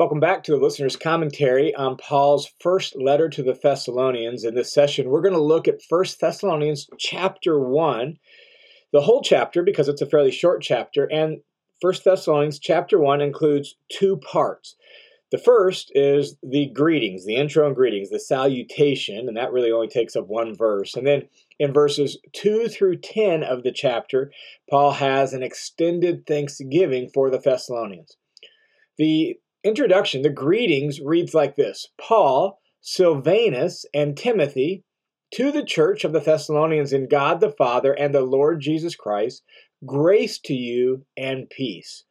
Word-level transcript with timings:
Welcome 0.00 0.18
back 0.18 0.44
to 0.44 0.52
the 0.52 0.56
listener's 0.56 0.96
commentary 0.96 1.74
on 1.74 1.98
Paul's 1.98 2.50
first 2.58 2.96
letter 2.96 3.28
to 3.28 3.42
the 3.42 3.52
Thessalonians. 3.52 4.44
In 4.44 4.54
this 4.54 4.72
session, 4.72 5.10
we're 5.10 5.20
going 5.20 5.34
to 5.34 5.42
look 5.42 5.68
at 5.68 5.82
1 5.90 6.04
Thessalonians 6.18 6.88
chapter 6.98 7.60
1, 7.60 8.16
the 8.94 9.02
whole 9.02 9.20
chapter 9.20 9.62
because 9.62 9.88
it's 9.88 10.00
a 10.00 10.06
fairly 10.06 10.30
short 10.30 10.62
chapter, 10.62 11.04
and 11.12 11.42
1 11.82 11.94
Thessalonians 12.02 12.58
chapter 12.58 12.98
1 12.98 13.20
includes 13.20 13.76
two 13.90 14.16
parts. 14.16 14.74
The 15.32 15.36
first 15.36 15.92
is 15.94 16.34
the 16.42 16.70
greetings, 16.72 17.26
the 17.26 17.36
intro 17.36 17.66
and 17.66 17.76
greetings, 17.76 18.08
the 18.08 18.20
salutation, 18.20 19.28
and 19.28 19.36
that 19.36 19.52
really 19.52 19.70
only 19.70 19.88
takes 19.88 20.16
up 20.16 20.28
one 20.28 20.56
verse. 20.56 20.94
And 20.94 21.06
then 21.06 21.28
in 21.58 21.74
verses 21.74 22.16
2 22.32 22.68
through 22.68 23.00
10 23.00 23.42
of 23.42 23.64
the 23.64 23.72
chapter, 23.72 24.32
Paul 24.70 24.92
has 24.92 25.34
an 25.34 25.42
extended 25.42 26.26
thanksgiving 26.26 27.10
for 27.12 27.28
the 27.28 27.38
Thessalonians. 27.38 28.16
The 28.96 29.38
introduction, 29.64 30.22
the 30.22 30.30
greetings, 30.30 31.00
reads 31.00 31.34
like 31.34 31.56
this 31.56 31.88
Paul, 31.98 32.60
Silvanus, 32.80 33.84
and 33.94 34.16
Timothy 34.16 34.84
to 35.34 35.52
the 35.52 35.64
church 35.64 36.04
of 36.04 36.12
the 36.12 36.20
Thessalonians 36.20 36.92
in 36.92 37.08
God 37.08 37.40
the 37.40 37.52
Father 37.52 37.92
and 37.92 38.14
the 38.14 38.22
Lord 38.22 38.60
Jesus 38.60 38.96
Christ, 38.96 39.42
grace 39.86 40.38
to 40.40 40.54
you 40.54 41.04
and 41.16 41.48
peace. 41.48 42.04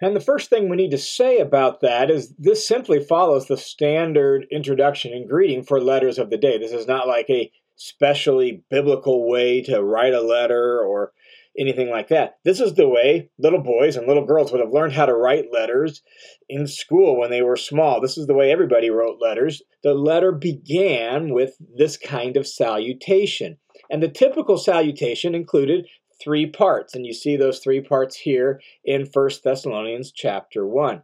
And 0.00 0.14
the 0.14 0.20
first 0.20 0.50
thing 0.50 0.68
we 0.68 0.76
need 0.76 0.90
to 0.90 0.98
say 0.98 1.38
about 1.38 1.80
that 1.80 2.10
is 2.10 2.34
this 2.38 2.68
simply 2.68 3.02
follows 3.02 3.46
the 3.46 3.56
standard 3.56 4.46
introduction 4.50 5.14
and 5.14 5.28
greeting 5.28 5.62
for 5.62 5.80
letters 5.80 6.18
of 6.18 6.28
the 6.28 6.36
day. 6.36 6.58
This 6.58 6.72
is 6.72 6.86
not 6.86 7.08
like 7.08 7.30
a 7.30 7.50
specially 7.76 8.62
biblical 8.70 9.28
way 9.28 9.62
to 9.62 9.82
write 9.82 10.12
a 10.12 10.20
letter 10.20 10.80
or 10.80 11.12
anything 11.58 11.90
like 11.90 12.08
that. 12.08 12.38
This 12.44 12.60
is 12.60 12.74
the 12.74 12.88
way 12.88 13.30
little 13.38 13.62
boys 13.62 13.96
and 13.96 14.06
little 14.06 14.24
girls 14.24 14.52
would 14.52 14.60
have 14.60 14.72
learned 14.72 14.92
how 14.92 15.06
to 15.06 15.14
write 15.14 15.52
letters 15.52 16.02
in 16.48 16.66
school 16.66 17.18
when 17.18 17.30
they 17.30 17.42
were 17.42 17.56
small. 17.56 18.00
This 18.00 18.18
is 18.18 18.26
the 18.26 18.34
way 18.34 18.50
everybody 18.50 18.90
wrote 18.90 19.18
letters. 19.20 19.62
The 19.82 19.94
letter 19.94 20.32
began 20.32 21.32
with 21.32 21.56
this 21.76 21.96
kind 21.96 22.36
of 22.36 22.46
salutation. 22.46 23.58
And 23.90 24.02
the 24.02 24.08
typical 24.08 24.58
salutation 24.58 25.34
included 25.34 25.86
three 26.22 26.46
parts, 26.46 26.94
and 26.94 27.06
you 27.06 27.12
see 27.12 27.36
those 27.36 27.58
three 27.58 27.80
parts 27.80 28.16
here 28.16 28.60
in 28.84 29.06
1 29.12 29.30
Thessalonians 29.44 30.12
chapter 30.12 30.66
1. 30.66 31.02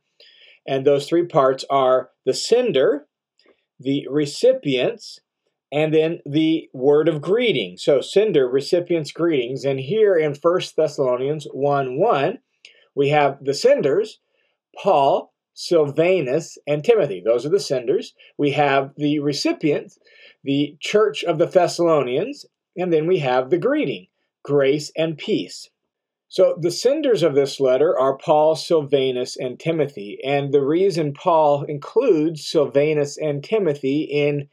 And 0.66 0.86
those 0.86 1.08
three 1.08 1.26
parts 1.26 1.64
are 1.70 2.10
the 2.24 2.34
sender, 2.34 3.06
the 3.78 4.06
recipients, 4.08 5.20
and 5.72 5.94
then 5.94 6.20
the 6.26 6.68
word 6.74 7.08
of 7.08 7.22
greeting. 7.22 7.78
So 7.78 8.02
sender, 8.02 8.46
recipients, 8.46 9.10
greetings. 9.10 9.64
And 9.64 9.80
here 9.80 10.16
in 10.16 10.34
1 10.34 10.60
Thessalonians 10.76 11.46
1 11.50 11.98
1, 11.98 12.38
we 12.94 13.08
have 13.08 13.38
the 13.42 13.54
senders, 13.54 14.20
Paul, 14.80 15.32
Silvanus, 15.54 16.58
and 16.66 16.84
Timothy. 16.84 17.22
Those 17.24 17.46
are 17.46 17.50
the 17.50 17.58
senders. 17.58 18.14
We 18.36 18.50
have 18.52 18.92
the 18.96 19.20
recipients, 19.20 19.98
the 20.44 20.76
church 20.78 21.24
of 21.24 21.38
the 21.38 21.46
Thessalonians, 21.46 22.44
and 22.76 22.92
then 22.92 23.06
we 23.06 23.18
have 23.18 23.48
the 23.48 23.58
greeting, 23.58 24.08
grace 24.44 24.92
and 24.94 25.16
peace. 25.16 25.70
So 26.28 26.56
the 26.58 26.70
senders 26.70 27.22
of 27.22 27.34
this 27.34 27.60
letter 27.60 27.98
are 27.98 28.16
Paul, 28.16 28.56
Silvanus, 28.56 29.36
and 29.36 29.60
Timothy. 29.60 30.18
And 30.24 30.52
the 30.52 30.64
reason 30.64 31.12
Paul 31.12 31.64
includes 31.64 32.46
Silvanus 32.46 33.18
and 33.18 33.44
Timothy 33.44 34.02
in 34.02 34.48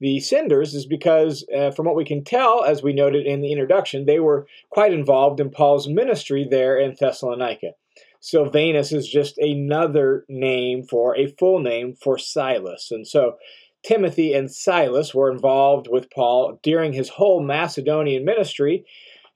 the 0.00 0.20
senders 0.20 0.74
is 0.74 0.86
because, 0.86 1.46
uh, 1.56 1.70
from 1.70 1.86
what 1.86 1.96
we 1.96 2.04
can 2.04 2.24
tell, 2.24 2.64
as 2.64 2.82
we 2.82 2.92
noted 2.92 3.26
in 3.26 3.40
the 3.40 3.52
introduction, 3.52 4.04
they 4.04 4.20
were 4.20 4.46
quite 4.70 4.92
involved 4.92 5.40
in 5.40 5.50
Paul's 5.50 5.88
ministry 5.88 6.46
there 6.48 6.78
in 6.78 6.96
Thessalonica. 6.98 7.72
Silvanus 8.20 8.92
is 8.92 9.08
just 9.08 9.38
another 9.38 10.24
name 10.28 10.82
for 10.82 11.16
a 11.16 11.26
full 11.26 11.60
name 11.60 11.94
for 11.94 12.18
Silas. 12.18 12.90
And 12.90 13.06
so 13.06 13.36
Timothy 13.84 14.32
and 14.32 14.50
Silas 14.50 15.14
were 15.14 15.30
involved 15.30 15.88
with 15.90 16.10
Paul 16.10 16.58
during 16.62 16.94
his 16.94 17.10
whole 17.10 17.42
Macedonian 17.42 18.24
ministry, 18.24 18.84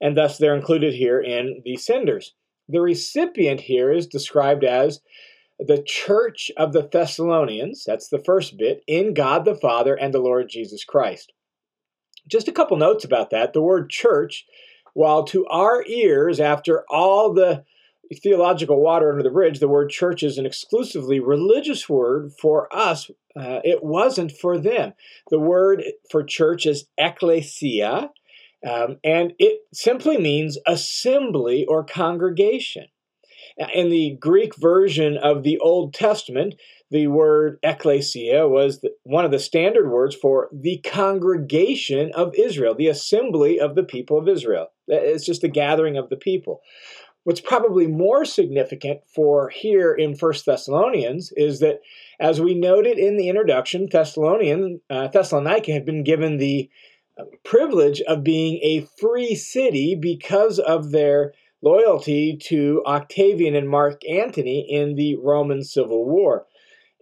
and 0.01 0.17
thus 0.17 0.39
they're 0.39 0.57
included 0.57 0.95
here 0.95 1.21
in 1.21 1.61
the 1.65 1.77
senders. 1.77 2.35
The 2.69 2.81
recipient 2.81 3.61
here 3.61 3.93
is 3.93 4.07
described 4.07 4.65
as 4.65 5.01
the 5.59 5.83
church 5.83 6.51
of 6.57 6.73
the 6.73 6.83
Thessalonians, 6.83 7.85
that's 7.85 8.09
the 8.09 8.23
first 8.25 8.57
bit, 8.57 8.83
in 8.87 9.15
God 9.15 9.45
the 9.45 9.57
Father 9.57 9.95
and 9.95 10.15
the 10.15 10.21
Lord 10.21 10.49
Jesus 10.49 10.85
Christ. 10.85 11.33
Just 12.29 12.49
a 12.49 12.53
couple 12.53 12.77
notes 12.77 13.05
about 13.05 13.31
that. 13.31 13.53
The 13.53 13.63
word 13.63 13.91
church, 13.91 14.47
while 14.95 15.25
to 15.25 15.47
our 15.47 15.85
ears, 15.87 16.41
after 16.41 16.85
all 16.91 17.33
the 17.33 17.65
theological 18.23 18.81
water 18.81 19.11
under 19.11 19.23
the 19.23 19.31
bridge, 19.31 19.59
the 19.59 19.69
word 19.69 19.91
church 19.91 20.23
is 20.23 20.39
an 20.39 20.47
exclusively 20.47 21.21
religious 21.21 21.89
word 21.89 22.33
for 22.41 22.75
us. 22.75 23.11
Uh, 23.37 23.61
it 23.65 23.83
wasn't 23.83 24.33
for 24.33 24.59
them. 24.59 24.93
The 25.31 25.39
word 25.39 25.85
for 26.11 26.23
church 26.23 26.67
is 26.67 26.87
ecclesia, 26.97 28.11
um, 28.67 28.99
and 29.05 29.33
it 29.39 29.61
simply 29.73 30.19
means 30.19 30.59
assembly 30.67 31.65
or 31.67 31.85
congregation. 31.85 32.87
In 33.75 33.89
the 33.89 34.17
Greek 34.21 34.55
version 34.57 35.17
of 35.17 35.43
the 35.43 35.59
Old 35.59 35.93
Testament, 35.93 36.55
the 36.91 37.09
word 37.09 37.59
ecclesia 37.63 38.49
was 38.49 38.85
one 39.03 39.25
of 39.25 39.31
the 39.31 39.39
standard 39.39 39.91
words 39.91 40.15
for 40.15 40.49
the 40.53 40.79
congregation 40.79 42.13
of 42.15 42.35
Israel, 42.35 42.75
the 42.75 42.87
assembly 42.87 43.59
of 43.59 43.75
the 43.75 43.83
people 43.83 44.17
of 44.17 44.29
Israel. 44.29 44.69
It's 44.87 45.27
just 45.27 45.43
the 45.43 45.49
gathering 45.49 45.97
of 45.97 46.09
the 46.09 46.17
people. 46.17 46.63
What's 47.25 47.41
probably 47.41 47.87
more 47.87 48.25
significant 48.25 49.01
for 49.15 49.51
here 49.51 49.93
in 49.93 50.15
First 50.15 50.47
Thessalonians 50.47 51.33
is 51.37 51.61
that, 51.61 51.81
as 52.21 52.41
we 52.41 52.55
noted 52.55 52.97
in 52.99 53.17
the 53.17 53.29
introduction, 53.29 53.89
Thessalonian 53.91 54.81
uh, 54.89 55.09
Thessalonica 55.09 55.73
had 55.73 55.85
been 55.85 56.05
given 56.05 56.39
the 56.39 56.71
uh, 57.19 57.25
privilege 57.45 58.01
of 58.03 58.25
being 58.25 58.61
a 58.63 58.87
free 58.99 59.35
city 59.35 59.95
because 59.95 60.59
of 60.59 60.93
their 60.93 61.35
loyalty 61.63 62.39
to 62.45 62.83
Octavian 62.87 63.55
and 63.55 63.69
Mark 63.69 64.01
Antony 64.09 64.67
in 64.69 64.95
the 64.95 65.17
Roman 65.17 65.63
Civil 65.63 66.05
War. 66.05 66.47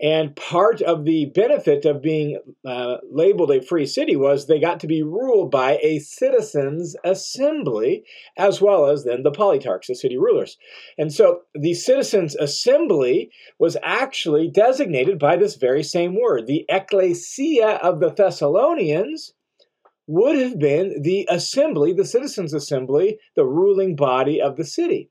And 0.01 0.37
part 0.37 0.83
of 0.83 1.07
the 1.07 1.27
benefit 1.35 1.87
of 1.87 2.03
being 2.03 2.39
uh, 2.67 2.99
labeled 3.11 3.51
a 3.51 3.63
free 3.63 3.87
city 3.87 4.15
was 4.15 4.47
they 4.47 4.61
got 4.61 4.81
to 4.81 4.87
be 4.87 5.03
ruled 5.03 5.51
by 5.51 5.79
a 5.83 6.01
citizens' 6.01 6.95
assembly, 7.03 8.05
as 8.37 8.61
well 8.61 8.87
as 8.87 9.05
then 9.05 9.23
the 9.23 9.33
politarchs, 9.33 9.87
the 9.87 9.95
city 9.95 10.19
rulers. 10.19 10.59
And 10.99 11.13
so 11.13 11.43
the 11.55 11.73
citizens' 11.73 12.37
assembly 12.37 13.31
was 13.59 13.79
actually 13.83 14.49
designated 14.49 15.19
by 15.19 15.37
this 15.37 15.57
very 15.57 15.83
same 15.83 16.15
word. 16.21 16.47
The 16.47 16.67
ecclesia 16.69 17.77
of 17.83 18.01
the 18.01 18.11
Thessalonians 18.11 19.33
would 20.07 20.39
have 20.39 20.59
been 20.59 21.03
the 21.03 21.27
assembly, 21.29 21.93
the 21.93 22.05
citizens' 22.05 22.55
assembly, 22.55 23.19
the 23.35 23.45
ruling 23.45 23.97
body 23.97 24.41
of 24.41 24.57
the 24.57 24.65
city. 24.65 25.11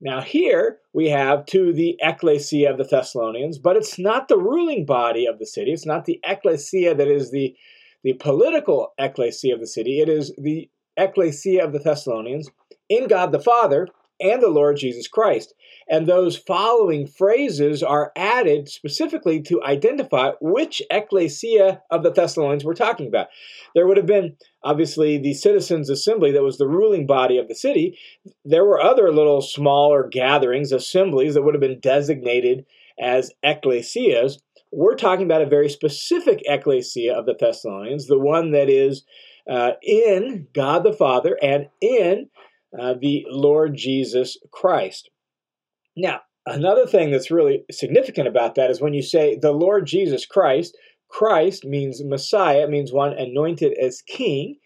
Now, 0.00 0.22
here 0.22 0.78
we 0.94 1.10
have 1.10 1.44
to 1.46 1.72
the 1.72 1.98
ecclesia 2.00 2.70
of 2.70 2.78
the 2.78 2.84
Thessalonians, 2.84 3.58
but 3.58 3.76
it's 3.76 3.98
not 3.98 4.28
the 4.28 4.38
ruling 4.38 4.86
body 4.86 5.26
of 5.26 5.38
the 5.38 5.46
city. 5.46 5.72
It's 5.72 5.86
not 5.86 6.06
the 6.06 6.20
ecclesia 6.24 6.94
that 6.94 7.08
is 7.08 7.30
the, 7.30 7.54
the 8.02 8.14
political 8.14 8.94
ecclesia 8.98 9.52
of 9.52 9.60
the 9.60 9.66
city. 9.66 10.00
It 10.00 10.08
is 10.08 10.32
the 10.38 10.70
ecclesia 10.96 11.64
of 11.64 11.72
the 11.72 11.80
Thessalonians 11.80 12.48
in 12.88 13.08
God 13.08 13.32
the 13.32 13.40
Father 13.40 13.88
and 14.20 14.42
the 14.42 14.48
Lord 14.48 14.76
Jesus 14.76 15.08
Christ. 15.08 15.54
And 15.88 16.06
those 16.06 16.36
following 16.36 17.06
phrases 17.06 17.82
are 17.82 18.12
added 18.14 18.68
specifically 18.68 19.42
to 19.42 19.62
identify 19.64 20.32
which 20.40 20.80
ecclesia 20.90 21.82
of 21.90 22.02
the 22.02 22.12
Thessalonians 22.12 22.64
we're 22.64 22.74
talking 22.74 23.08
about. 23.08 23.26
There 23.74 23.86
would 23.86 23.96
have 23.96 24.06
been, 24.06 24.36
obviously, 24.62 25.18
the 25.18 25.34
citizens' 25.34 25.90
assembly 25.90 26.30
that 26.32 26.44
was 26.44 26.58
the 26.58 26.68
ruling 26.68 27.06
body 27.06 27.38
of 27.38 27.48
the 27.48 27.54
city. 27.54 27.98
There 28.44 28.64
were 28.64 28.80
other 28.80 29.12
little 29.12 29.42
smaller 29.42 30.06
gatherings, 30.08 30.70
assemblies 30.70 31.34
that 31.34 31.42
would 31.42 31.54
have 31.54 31.60
been 31.60 31.80
designated 31.80 32.66
as 33.00 33.32
ecclesias. 33.44 34.38
We're 34.70 34.96
talking 34.96 35.24
about 35.24 35.42
a 35.42 35.46
very 35.46 35.68
specific 35.68 36.42
ecclesia 36.46 37.14
of 37.14 37.26
the 37.26 37.34
Thessalonians, 37.34 38.06
the 38.06 38.18
one 38.18 38.52
that 38.52 38.68
is 38.68 39.02
uh, 39.50 39.72
in 39.82 40.46
God 40.54 40.84
the 40.84 40.92
Father 40.92 41.36
and 41.42 41.68
in 41.80 42.28
uh, 42.78 42.94
the 43.00 43.24
Lord 43.28 43.74
Jesus 43.76 44.36
Christ. 44.52 45.10
Now, 45.96 46.20
another 46.46 46.86
thing 46.86 47.10
that's 47.10 47.30
really 47.30 47.64
significant 47.70 48.28
about 48.28 48.54
that 48.54 48.70
is 48.70 48.80
when 48.80 48.94
you 48.94 49.02
say 49.02 49.36
the 49.36 49.52
Lord 49.52 49.86
Jesus 49.86 50.26
Christ, 50.26 50.76
Christ 51.08 51.64
means 51.64 52.02
Messiah, 52.04 52.68
means 52.68 52.92
one 52.92 53.12
anointed 53.12 53.76
as 53.80 54.02
king 54.02 54.56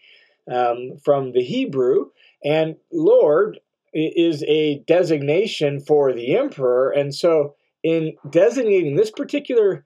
um, 0.51 0.97
from 1.03 1.31
the 1.31 1.43
Hebrew, 1.43 2.07
and 2.43 2.75
Lord 2.91 3.59
is 3.93 4.43
a 4.43 4.83
designation 4.87 5.79
for 5.79 6.13
the 6.13 6.35
emperor. 6.35 6.91
And 6.91 7.15
so, 7.15 7.55
in 7.81 8.13
designating 8.29 8.95
this 8.95 9.11
particular 9.11 9.85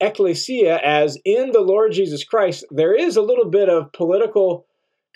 ecclesia 0.00 0.78
as 0.78 1.18
in 1.24 1.50
the 1.50 1.60
Lord 1.60 1.92
Jesus 1.92 2.24
Christ, 2.24 2.64
there 2.70 2.94
is 2.94 3.16
a 3.16 3.22
little 3.22 3.50
bit 3.50 3.68
of 3.68 3.92
political 3.92 4.66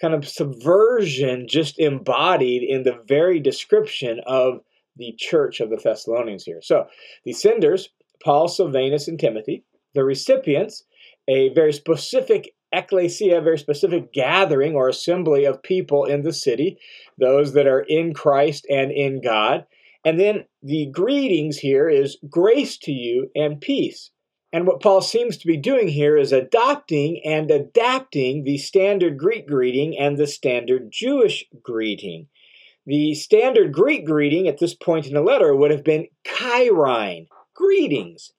kind 0.00 0.14
of 0.14 0.28
subversion 0.28 1.46
just 1.48 1.78
embodied 1.78 2.62
in 2.62 2.82
the 2.82 2.98
very 3.06 3.40
description 3.40 4.20
of 4.26 4.60
the 4.96 5.14
church 5.18 5.60
of 5.60 5.70
the 5.70 5.76
Thessalonians 5.76 6.44
here. 6.44 6.60
So 6.62 6.86
the 7.24 7.32
senders, 7.32 7.88
Paul, 8.22 8.48
Silvanus, 8.48 9.08
and 9.08 9.18
Timothy. 9.18 9.64
The 9.94 10.04
recipients, 10.04 10.84
a 11.28 11.50
very 11.54 11.72
specific 11.72 12.54
ecclesia, 12.72 13.38
a 13.38 13.42
very 13.42 13.58
specific 13.58 14.12
gathering 14.12 14.74
or 14.74 14.88
assembly 14.88 15.44
of 15.44 15.62
people 15.62 16.04
in 16.04 16.22
the 16.22 16.32
city, 16.32 16.78
those 17.18 17.52
that 17.52 17.66
are 17.66 17.84
in 17.86 18.14
Christ 18.14 18.66
and 18.70 18.90
in 18.90 19.20
God. 19.20 19.66
And 20.04 20.18
then 20.18 20.46
the 20.62 20.86
greetings 20.86 21.58
here 21.58 21.88
is 21.88 22.18
grace 22.28 22.78
to 22.78 22.92
you 22.92 23.30
and 23.34 23.60
peace. 23.60 24.10
And 24.52 24.66
what 24.66 24.82
Paul 24.82 25.00
seems 25.00 25.38
to 25.38 25.46
be 25.46 25.56
doing 25.56 25.88
here 25.88 26.16
is 26.16 26.30
adopting 26.30 27.22
and 27.24 27.50
adapting 27.50 28.44
the 28.44 28.58
standard 28.58 29.16
Greek 29.16 29.46
greeting 29.46 29.96
and 29.98 30.18
the 30.18 30.26
standard 30.26 30.90
Jewish 30.92 31.46
greeting. 31.62 32.28
The 32.84 33.14
standard 33.14 33.72
Greek 33.72 34.04
greeting 34.04 34.48
at 34.48 34.58
this 34.58 34.74
point 34.74 35.06
in 35.06 35.14
the 35.14 35.22
letter 35.22 35.54
would 35.54 35.70
have 35.70 35.84
been 35.84 36.08
chairein, 36.26 37.28
greetings. 37.54 38.32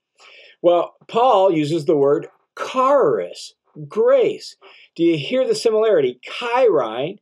Well, 0.61 0.95
Paul 1.07 1.51
uses 1.51 1.85
the 1.85 1.97
word 1.97 2.27
charis, 2.57 3.55
grace. 3.87 4.55
Do 4.95 5.03
you 5.03 5.17
hear 5.17 5.47
the 5.47 5.55
similarity? 5.55 6.19
Chairein, 6.25 7.17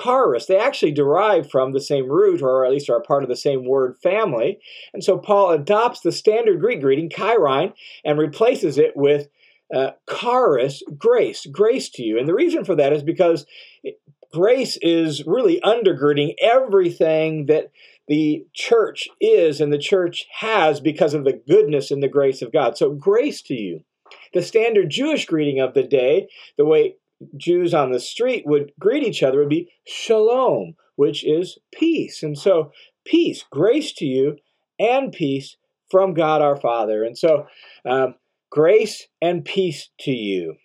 charis, 0.00 0.46
they 0.46 0.58
actually 0.58 0.92
derive 0.92 1.50
from 1.50 1.72
the 1.72 1.80
same 1.80 2.08
root, 2.08 2.42
or 2.42 2.64
at 2.64 2.72
least 2.72 2.90
are 2.90 3.02
part 3.02 3.22
of 3.22 3.28
the 3.28 3.36
same 3.36 3.64
word 3.64 3.96
family. 4.02 4.58
And 4.92 5.02
so 5.02 5.18
Paul 5.18 5.50
adopts 5.50 6.00
the 6.00 6.12
standard 6.12 6.60
Greek 6.60 6.80
greeting, 6.80 7.10
chairein, 7.10 7.74
and 8.04 8.18
replaces 8.18 8.78
it 8.78 8.96
with 8.96 9.28
uh, 9.74 9.92
charis, 10.20 10.82
grace, 10.98 11.46
grace 11.46 11.88
to 11.90 12.02
you. 12.02 12.18
And 12.18 12.28
the 12.28 12.34
reason 12.34 12.64
for 12.64 12.74
that 12.76 12.92
is 12.92 13.02
because 13.02 13.46
grace 14.32 14.78
is 14.82 15.26
really 15.26 15.60
undergirding 15.62 16.34
everything 16.40 17.46
that 17.46 17.70
the 18.08 18.44
church 18.52 19.08
is 19.20 19.60
and 19.60 19.72
the 19.72 19.78
church 19.78 20.26
has 20.40 20.80
because 20.80 21.14
of 21.14 21.24
the 21.24 21.40
goodness 21.48 21.90
and 21.90 22.02
the 22.02 22.08
grace 22.08 22.42
of 22.42 22.52
God. 22.52 22.76
So, 22.76 22.90
grace 22.90 23.42
to 23.42 23.54
you. 23.54 23.84
The 24.34 24.42
standard 24.42 24.90
Jewish 24.90 25.24
greeting 25.26 25.60
of 25.60 25.72
the 25.72 25.82
day, 25.82 26.28
the 26.58 26.66
way 26.66 26.96
Jews 27.36 27.74
on 27.74 27.92
the 27.92 28.00
street 28.00 28.44
would 28.46 28.72
greet 28.78 29.02
each 29.02 29.22
other, 29.22 29.38
would 29.38 29.48
be 29.48 29.70
shalom, 29.86 30.74
which 30.96 31.24
is 31.24 31.58
peace. 31.72 32.22
And 32.22 32.38
so, 32.38 32.72
peace, 33.04 33.44
grace 33.50 33.92
to 33.94 34.04
you, 34.04 34.36
and 34.78 35.12
peace 35.12 35.56
from 35.90 36.14
God 36.14 36.42
our 36.42 36.56
Father. 36.56 37.04
And 37.04 37.16
so, 37.16 37.46
um, 37.84 38.14
grace 38.50 39.06
and 39.20 39.44
peace 39.44 39.90
to 40.00 40.12
you. 40.12 40.56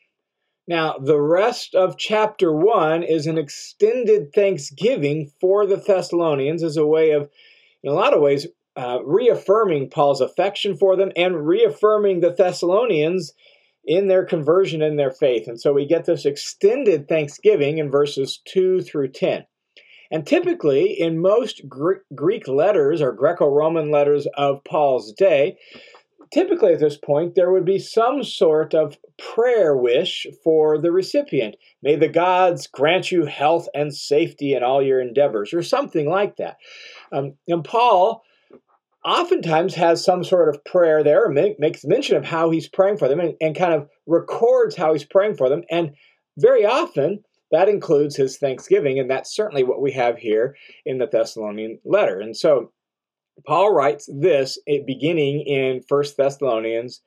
Now, 0.68 0.98
the 0.98 1.19
rest 1.19 1.75
of 1.75 1.98
chapter 1.98 2.51
1 2.51 3.03
is 3.03 3.25
an 3.25 3.38
extended 3.38 4.33
thanksgiving 4.33 5.31
for 5.39 5.65
the 5.65 5.77
Thessalonians 5.77 6.62
as 6.62 6.75
a 6.75 6.86
way 6.86 7.12
of, 7.12 7.30
in 7.83 7.92
a 7.92 7.95
lot 7.95 8.13
of 8.13 8.21
ways, 8.21 8.48
uh, 8.75 9.00
reaffirming 9.03 9.89
Paul's 9.89 10.21
affection 10.21 10.75
for 10.75 10.98
them 10.98 11.12
and 11.15 11.48
reaffirming 11.48 12.19
the 12.19 12.33
Thessalonians 12.33 13.33
in 13.88 14.07
their 14.07 14.25
conversion 14.25 14.81
and 14.81 15.00
their 15.00 15.12
faith. 15.12 15.48
And 15.48 15.60
so 15.60 15.74
we 15.74 15.88
get 15.88 16.06
this 16.06 16.25
extended 16.25 17.07
thanksgiving 17.07 17.78
in 17.78 17.89
verses 17.89 18.42
2 18.45 18.81
through 18.81 19.10
10. 19.10 19.45
And 20.12 20.28
typically, 20.28 20.92
in 20.92 21.19
most 21.19 21.62
Greek 21.68 22.48
letters 22.48 23.01
or 23.01 23.12
Greco 23.12 23.48
Roman 23.50 23.89
letters 23.89 24.28
of 24.38 24.63
Paul's 24.63 25.13
day, 25.13 25.57
typically 26.31 26.74
at 26.74 26.80
this 26.80 26.98
point, 26.98 27.36
there 27.36 27.51
would 27.51 27.66
be 27.66 27.80
some 27.80 28.24
sort 28.24 28.74
of 28.74 28.98
prayer 29.18 29.75
wish 29.75 30.28
for 30.44 30.78
the 30.78 30.92
recipient. 30.92 31.56
May 31.81 31.95
the 31.95 32.07
gods 32.07 32.68
grant 32.68 33.12
you 33.12 33.25
health 33.25 33.68
and 33.74 33.94
safety 33.94 34.54
in 34.54 34.63
all 34.63 34.81
your 34.81 35.01
endeavors, 35.01 35.54
or 35.54 35.63
something 35.63 36.10
like 36.10 36.38
that. 36.38 36.57
Um, 37.12 37.34
and 37.48 37.63
Paul 37.63 38.24
oftentimes 39.07 39.74
has 39.74 40.04
some 40.04 40.24
sort 40.24 40.50
of 40.50 40.63
prayer 40.65 41.01
there, 41.01 41.30
make, 41.30 41.59
makes 41.59 41.86
mention 41.86 42.18
of 42.18 42.25
how 42.25 42.50
he's 42.50 42.68
praying 42.68 42.98
for 42.98 43.07
them, 43.07 43.21
and, 43.21 43.36
and 43.39 43.56
kind 43.56 43.74
of 43.74 43.88
records 44.06 44.75
how 44.75 44.92
he's 44.92 45.06
praying 45.06 45.38
for 45.38 45.48
them. 45.48 45.63
And 45.71 45.94
very 46.38 46.65
often, 46.65 47.24
that 47.51 47.69
includes 47.69 48.18
his 48.18 48.38
thanksgiving, 48.38 49.00
and 49.00 49.09
that's 49.09 49.33
certainly 49.33 49.63
what 49.63 49.81
we 49.81 49.94
have 49.94 50.18
here 50.18 50.57
in 50.86 50.98
the 50.98 51.07
Thessalonian 51.07 51.80
letter. 51.86 52.19
And 52.19 52.36
so 52.36 52.74
Paul 53.45 53.74
writes 53.74 54.09
this 54.13 54.59
eh, 54.68 54.80
beginning 54.86 55.42
in 55.42 55.83
1 55.88 56.03
Thessalonians 56.18 57.01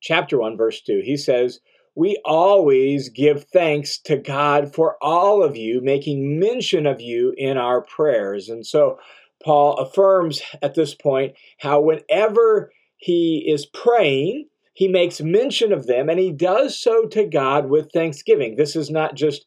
chapter 0.00 0.38
1 0.38 0.56
verse 0.56 0.80
2. 0.82 1.02
He 1.04 1.16
says, 1.16 1.60
"We 1.94 2.20
always 2.24 3.08
give 3.08 3.44
thanks 3.44 4.00
to 4.00 4.16
God 4.16 4.74
for 4.74 4.96
all 5.00 5.42
of 5.42 5.56
you, 5.56 5.80
making 5.80 6.40
mention 6.40 6.86
of 6.86 7.00
you 7.00 7.32
in 7.36 7.56
our 7.56 7.82
prayers." 7.82 8.48
And 8.48 8.66
so 8.66 8.98
Paul 9.44 9.76
affirms 9.78 10.42
at 10.62 10.74
this 10.74 10.94
point 10.94 11.34
how 11.58 11.80
whenever 11.80 12.72
he 12.96 13.44
is 13.46 13.66
praying, 13.66 14.48
he 14.72 14.88
makes 14.88 15.20
mention 15.20 15.72
of 15.72 15.86
them 15.86 16.08
and 16.08 16.18
he 16.18 16.32
does 16.32 16.78
so 16.78 17.06
to 17.06 17.24
God 17.26 17.68
with 17.68 17.92
thanksgiving. 17.92 18.56
This 18.56 18.74
is 18.74 18.90
not 18.90 19.14
just 19.14 19.46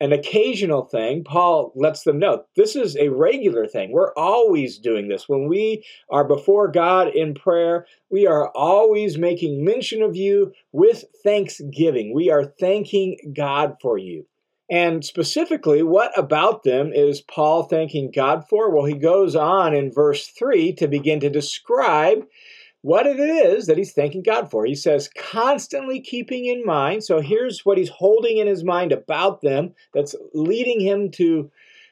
an 0.00 0.12
occasional 0.12 0.84
thing, 0.84 1.24
Paul 1.24 1.72
lets 1.74 2.04
them 2.04 2.20
know 2.20 2.44
this 2.54 2.76
is 2.76 2.96
a 2.96 3.08
regular 3.08 3.66
thing. 3.66 3.90
We're 3.90 4.14
always 4.14 4.78
doing 4.78 5.08
this. 5.08 5.28
When 5.28 5.48
we 5.48 5.84
are 6.08 6.24
before 6.24 6.68
God 6.70 7.08
in 7.08 7.34
prayer, 7.34 7.84
we 8.08 8.26
are 8.26 8.50
always 8.54 9.18
making 9.18 9.64
mention 9.64 10.02
of 10.02 10.14
you 10.14 10.52
with 10.70 11.04
thanksgiving. 11.24 12.14
We 12.14 12.30
are 12.30 12.44
thanking 12.60 13.34
God 13.36 13.76
for 13.82 13.98
you. 13.98 14.26
And 14.70 15.04
specifically, 15.04 15.82
what 15.82 16.16
about 16.18 16.62
them 16.62 16.92
is 16.92 17.22
Paul 17.22 17.62
thanking 17.62 18.10
God 18.10 18.46
for? 18.48 18.70
Well, 18.70 18.84
he 18.84 18.94
goes 18.94 19.34
on 19.34 19.74
in 19.74 19.90
verse 19.90 20.28
3 20.28 20.74
to 20.74 20.86
begin 20.86 21.20
to 21.20 21.30
describe 21.30 22.26
what 22.82 23.06
it 23.06 23.18
is 23.18 23.66
that 23.66 23.78
he's 23.78 23.92
thanking 23.92 24.22
God 24.22 24.50
for. 24.50 24.64
He 24.64 24.74
says, 24.74 25.10
constantly 25.16 26.00
keeping 26.00 26.46
in 26.46 26.64
mind. 26.64 27.02
So 27.02 27.20
here's 27.20 27.64
what 27.64 27.78
he's 27.78 27.88
holding 27.88 28.38
in 28.38 28.46
his 28.46 28.62
mind 28.62 28.92
about 28.92 29.40
them 29.40 29.74
that's 29.94 30.14
leading 30.34 30.80
him 30.80 31.10
to 31.12 31.50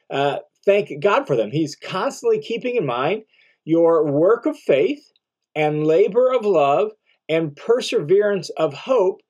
uh, 0.09 0.37
thank 0.65 0.91
God 1.01 1.27
for 1.27 1.35
them. 1.35 1.51
He's 1.51 1.75
constantly 1.75 2.39
keeping 2.39 2.75
in 2.75 2.85
mind 2.85 3.23
your 3.65 4.09
work 4.09 4.45
of 4.45 4.57
faith 4.57 5.11
and 5.55 5.85
labor 5.85 6.31
of 6.31 6.45
love 6.45 6.91
and 7.27 7.55
perseverance 7.55 8.49
of 8.51 8.73
hope 8.73 9.21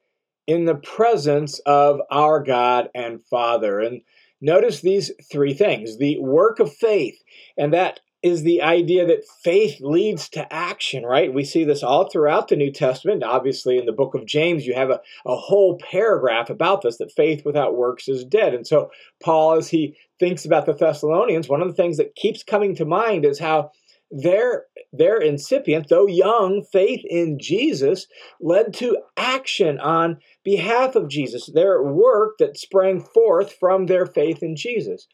in 0.47 0.65
the 0.65 0.75
presence 0.75 1.59
of 1.65 1.99
our 2.09 2.41
God 2.41 2.89
and 2.95 3.23
Father. 3.29 3.79
And 3.79 4.01
notice 4.41 4.81
these 4.81 5.11
three 5.31 5.53
things 5.53 5.97
the 5.97 6.17
work 6.19 6.59
of 6.59 6.73
faith, 6.73 7.21
and 7.57 7.73
that 7.73 7.99
is 8.23 8.41
the 8.41 8.61
idea 8.63 9.05
that 9.05 9.27
faith 9.43 9.79
leads 9.79 10.27
to 10.29 10.51
action, 10.51 11.05
right? 11.05 11.33
We 11.33 11.43
see 11.43 11.63
this 11.63 11.83
all 11.83 12.09
throughout 12.09 12.47
the 12.47 12.55
New 12.55 12.71
Testament. 12.71 13.23
Obviously, 13.23 13.77
in 13.77 13.85
the 13.85 13.91
book 13.91 14.15
of 14.15 14.25
James, 14.25 14.65
you 14.65 14.73
have 14.73 14.89
a, 14.89 15.01
a 15.25 15.35
whole 15.35 15.77
paragraph 15.77 16.49
about 16.49 16.81
this 16.81 16.97
that 16.97 17.11
faith 17.11 17.45
without 17.45 17.77
works 17.77 18.07
is 18.07 18.25
dead. 18.25 18.55
And 18.55 18.65
so, 18.65 18.89
Paul, 19.21 19.53
as 19.53 19.69
he 19.69 19.95
thinks 20.19 20.45
about 20.45 20.65
the 20.65 20.73
Thessalonians, 20.73 21.47
one 21.47 21.61
of 21.61 21.67
the 21.67 21.75
things 21.75 21.97
that 21.97 22.15
keeps 22.15 22.41
coming 22.41 22.75
to 22.75 22.85
mind 22.85 23.23
is 23.23 23.39
how 23.39 23.71
their 24.09 24.65
their 24.93 25.17
incipient, 25.17 25.89
though 25.89 26.07
young, 26.07 26.63
faith 26.63 27.03
in 27.07 27.37
Jesus 27.39 28.07
led 28.39 28.73
to 28.75 28.97
action 29.17 29.79
on 29.79 30.17
behalf 30.47 30.95
of 30.95 31.09
Jesus, 31.09 31.47
their 31.47 31.83
work 31.83 32.37
that 32.39 32.57
sprang 32.57 33.01
forth 33.01 33.51
from 33.51 33.85
their 33.85 34.05
faith 34.05 34.41
in 34.41 34.55
Jesus. 34.55 35.05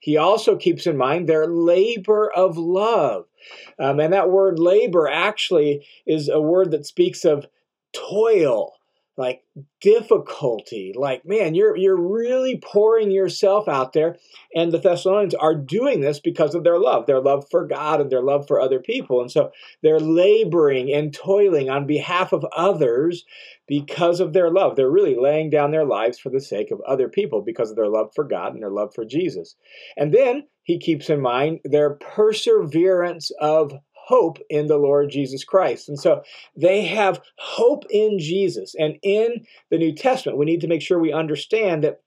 He 0.00 0.16
also 0.16 0.56
keeps 0.56 0.86
in 0.86 0.96
mind 0.96 1.28
their 1.28 1.46
labor 1.46 2.32
of 2.34 2.56
love. 2.56 3.26
Um, 3.78 4.00
and 4.00 4.14
that 4.14 4.30
word 4.30 4.58
labor 4.58 5.06
actually 5.06 5.86
is 6.06 6.30
a 6.30 6.40
word 6.40 6.70
that 6.70 6.86
speaks 6.86 7.26
of 7.26 7.44
toil 7.92 8.77
like 9.18 9.42
difficulty. 9.80 10.94
Like 10.96 11.26
man 11.26 11.54
you're 11.54 11.76
you're 11.76 12.00
really 12.00 12.58
pouring 12.64 13.10
yourself 13.10 13.68
out 13.68 13.92
there 13.92 14.16
and 14.54 14.72
the 14.72 14.78
thessalonians 14.78 15.34
are 15.34 15.54
doing 15.54 16.00
this 16.00 16.20
because 16.20 16.54
of 16.54 16.64
their 16.64 16.78
love 16.78 17.06
their 17.06 17.20
love 17.20 17.44
for 17.50 17.66
god 17.66 18.00
and 18.00 18.10
their 18.10 18.22
love 18.22 18.46
for 18.46 18.60
other 18.60 18.78
people. 18.78 19.20
And 19.20 19.30
so 19.30 19.50
they're 19.82 20.00
laboring 20.00 20.92
and 20.94 21.12
toiling 21.12 21.68
on 21.68 21.86
behalf 21.86 22.32
of 22.32 22.46
others 22.56 23.24
because 23.66 24.20
of 24.20 24.32
their 24.32 24.50
love. 24.50 24.76
They're 24.76 24.90
really 24.90 25.16
laying 25.16 25.50
down 25.50 25.72
their 25.72 25.84
lives 25.84 26.18
for 26.18 26.30
the 26.30 26.40
sake 26.40 26.70
of 26.70 26.80
other 26.86 27.08
people 27.08 27.42
because 27.42 27.70
of 27.70 27.76
their 27.76 27.88
love 27.88 28.12
for 28.14 28.24
god 28.24 28.54
and 28.54 28.62
their 28.62 28.70
love 28.70 28.94
for 28.94 29.04
jesus. 29.04 29.56
And 29.96 30.14
then 30.14 30.44
he 30.62 30.78
keeps 30.78 31.08
in 31.08 31.20
mind 31.20 31.60
their 31.64 31.94
perseverance 31.94 33.30
of 33.40 33.72
hope 34.08 34.38
in 34.48 34.68
the 34.68 34.78
Lord 34.78 35.10
Jesus 35.10 35.44
Christ. 35.44 35.88
And 35.88 35.98
so 35.98 36.22
they 36.56 36.86
have 36.86 37.20
hope 37.38 37.84
in 37.90 38.18
Jesus. 38.18 38.74
And 38.78 38.96
in 39.02 39.44
the 39.70 39.76
New 39.76 39.94
Testament, 39.94 40.38
we 40.38 40.46
need 40.46 40.62
to 40.62 40.66
make 40.66 40.80
sure 40.80 40.98
we 40.98 41.12
understand 41.12 41.84
that 41.84 42.00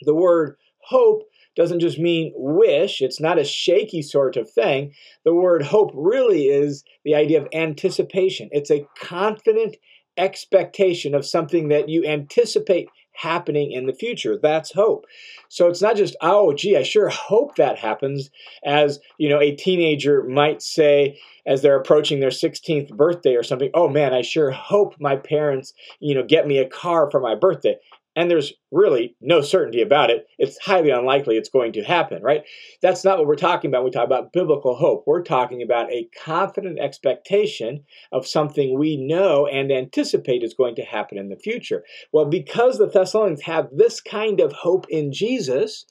the 0.00 0.14
word 0.14 0.56
hope 0.82 1.24
doesn't 1.54 1.80
just 1.80 1.98
mean 1.98 2.32
wish, 2.36 3.00
it's 3.00 3.20
not 3.20 3.38
a 3.38 3.44
shaky 3.44 4.02
sort 4.02 4.36
of 4.36 4.50
thing. 4.50 4.92
The 5.24 5.34
word 5.34 5.62
hope 5.62 5.90
really 5.94 6.44
is 6.44 6.84
the 7.04 7.14
idea 7.14 7.40
of 7.40 7.48
anticipation, 7.52 8.48
it's 8.52 8.70
a 8.70 8.86
confident 8.98 9.76
expectation 10.18 11.14
of 11.14 11.26
something 11.26 11.68
that 11.68 11.90
you 11.90 12.04
anticipate 12.06 12.88
happening 13.16 13.72
in 13.72 13.86
the 13.86 13.92
future. 13.92 14.38
That's 14.40 14.72
hope. 14.72 15.06
So 15.48 15.68
it's 15.68 15.82
not 15.82 15.96
just, 15.96 16.16
oh, 16.20 16.52
gee, 16.52 16.76
I 16.76 16.82
sure 16.82 17.08
hope 17.08 17.56
that 17.56 17.78
happens, 17.78 18.30
as 18.64 19.00
you 19.18 19.28
know, 19.28 19.40
a 19.40 19.54
teenager 19.54 20.22
might 20.24 20.62
say 20.62 21.18
as 21.46 21.62
they're 21.62 21.78
approaching 21.78 22.20
their 22.20 22.30
16th 22.30 22.90
birthday 22.90 23.34
or 23.34 23.42
something, 23.42 23.70
oh 23.74 23.88
man, 23.88 24.12
I 24.12 24.22
sure 24.22 24.50
hope 24.50 24.96
my 24.98 25.16
parents, 25.16 25.74
you 26.00 26.14
know, 26.14 26.24
get 26.24 26.46
me 26.46 26.58
a 26.58 26.68
car 26.68 27.10
for 27.10 27.20
my 27.20 27.34
birthday 27.34 27.76
and 28.16 28.30
there's 28.30 28.54
really 28.72 29.14
no 29.20 29.42
certainty 29.42 29.82
about 29.82 30.10
it, 30.10 30.26
it's 30.38 30.58
highly 30.58 30.88
unlikely 30.88 31.36
it's 31.36 31.50
going 31.50 31.74
to 31.74 31.84
happen, 31.84 32.22
right? 32.22 32.42
That's 32.80 33.04
not 33.04 33.18
what 33.18 33.26
we're 33.26 33.36
talking 33.36 33.70
about 33.70 33.82
when 33.82 33.90
we 33.90 33.90
talk 33.90 34.06
about 34.06 34.32
biblical 34.32 34.74
hope. 34.74 35.04
We're 35.06 35.22
talking 35.22 35.62
about 35.62 35.92
a 35.92 36.08
confident 36.24 36.80
expectation 36.80 37.84
of 38.10 38.26
something 38.26 38.78
we 38.78 38.96
know 38.96 39.46
and 39.46 39.70
anticipate 39.70 40.42
is 40.42 40.54
going 40.54 40.76
to 40.76 40.82
happen 40.82 41.18
in 41.18 41.28
the 41.28 41.36
future. 41.36 41.84
Well, 42.10 42.24
because 42.24 42.78
the 42.78 42.88
Thessalonians 42.88 43.42
have 43.42 43.68
this 43.70 44.00
kind 44.00 44.40
of 44.40 44.52
hope 44.52 44.86
in 44.88 45.12
Jesus, 45.12 45.84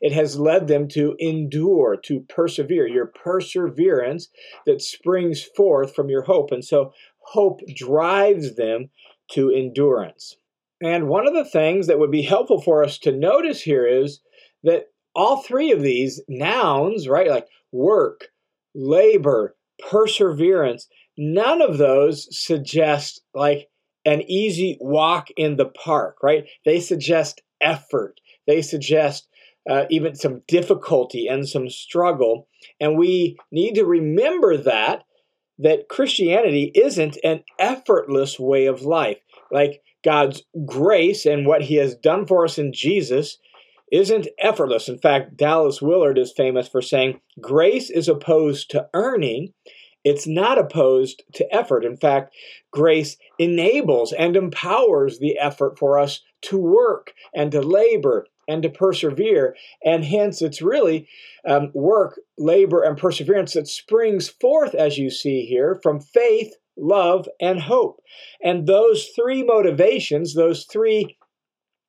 it 0.00 0.12
has 0.12 0.38
led 0.38 0.68
them 0.68 0.88
to 0.88 1.14
endure, 1.18 1.96
to 2.04 2.20
persevere, 2.20 2.88
your 2.88 3.06
perseverance 3.06 4.28
that 4.64 4.80
springs 4.80 5.42
forth 5.42 5.94
from 5.94 6.08
your 6.08 6.22
hope. 6.22 6.52
And 6.52 6.64
so 6.64 6.94
hope 7.18 7.60
drives 7.74 8.56
them 8.56 8.88
to 9.32 9.50
endurance. 9.50 10.36
And 10.82 11.08
one 11.08 11.26
of 11.26 11.34
the 11.34 11.44
things 11.44 11.86
that 11.86 11.98
would 11.98 12.10
be 12.10 12.22
helpful 12.22 12.60
for 12.60 12.84
us 12.84 12.98
to 13.00 13.12
notice 13.12 13.62
here 13.62 13.86
is 13.86 14.20
that 14.62 14.86
all 15.14 15.42
three 15.42 15.70
of 15.70 15.80
these 15.80 16.20
nouns, 16.28 17.08
right, 17.08 17.28
like 17.28 17.46
work, 17.72 18.28
labor, 18.74 19.56
perseverance, 19.90 20.88
none 21.16 21.62
of 21.62 21.78
those 21.78 22.28
suggest 22.30 23.22
like 23.34 23.68
an 24.04 24.22
easy 24.28 24.76
walk 24.80 25.28
in 25.36 25.56
the 25.56 25.66
park, 25.66 26.18
right? 26.22 26.46
They 26.64 26.80
suggest 26.80 27.42
effort. 27.60 28.20
They 28.46 28.62
suggest 28.62 29.28
uh, 29.68 29.86
even 29.90 30.14
some 30.14 30.42
difficulty 30.46 31.26
and 31.26 31.48
some 31.48 31.68
struggle. 31.68 32.48
And 32.78 32.96
we 32.96 33.36
need 33.50 33.74
to 33.74 33.84
remember 33.84 34.56
that 34.58 35.04
that 35.58 35.88
Christianity 35.88 36.70
isn't 36.74 37.16
an 37.24 37.42
effortless 37.58 38.38
way 38.38 38.66
of 38.66 38.82
life. 38.82 39.16
Like 39.50 39.82
God's 40.04 40.42
grace 40.64 41.26
and 41.26 41.46
what 41.46 41.62
He 41.62 41.76
has 41.76 41.94
done 41.94 42.26
for 42.26 42.44
us 42.44 42.58
in 42.58 42.72
Jesus 42.72 43.38
isn't 43.92 44.28
effortless. 44.38 44.88
In 44.88 44.98
fact, 44.98 45.36
Dallas 45.36 45.80
Willard 45.80 46.18
is 46.18 46.32
famous 46.32 46.68
for 46.68 46.82
saying 46.82 47.20
grace 47.40 47.90
is 47.90 48.08
opposed 48.08 48.70
to 48.70 48.88
earning, 48.94 49.52
it's 50.04 50.26
not 50.26 50.58
opposed 50.58 51.24
to 51.34 51.54
effort. 51.54 51.84
In 51.84 51.96
fact, 51.96 52.32
grace 52.70 53.16
enables 53.38 54.12
and 54.12 54.36
empowers 54.36 55.18
the 55.18 55.38
effort 55.38 55.78
for 55.78 55.98
us 55.98 56.22
to 56.42 56.58
work 56.58 57.12
and 57.34 57.50
to 57.52 57.60
labor 57.60 58.26
and 58.46 58.62
to 58.62 58.68
persevere. 58.68 59.56
And 59.84 60.04
hence, 60.04 60.42
it's 60.42 60.62
really 60.62 61.08
um, 61.44 61.70
work, 61.74 62.20
labor, 62.38 62.82
and 62.82 62.96
perseverance 62.96 63.54
that 63.54 63.66
springs 63.66 64.28
forth, 64.28 64.74
as 64.74 64.96
you 64.96 65.10
see 65.10 65.44
here, 65.44 65.80
from 65.82 66.00
faith 66.00 66.54
love, 66.76 67.28
and 67.40 67.60
hope. 67.60 68.00
And 68.42 68.66
those 68.66 69.08
three 69.16 69.42
motivations, 69.42 70.34
those 70.34 70.64
three, 70.64 71.16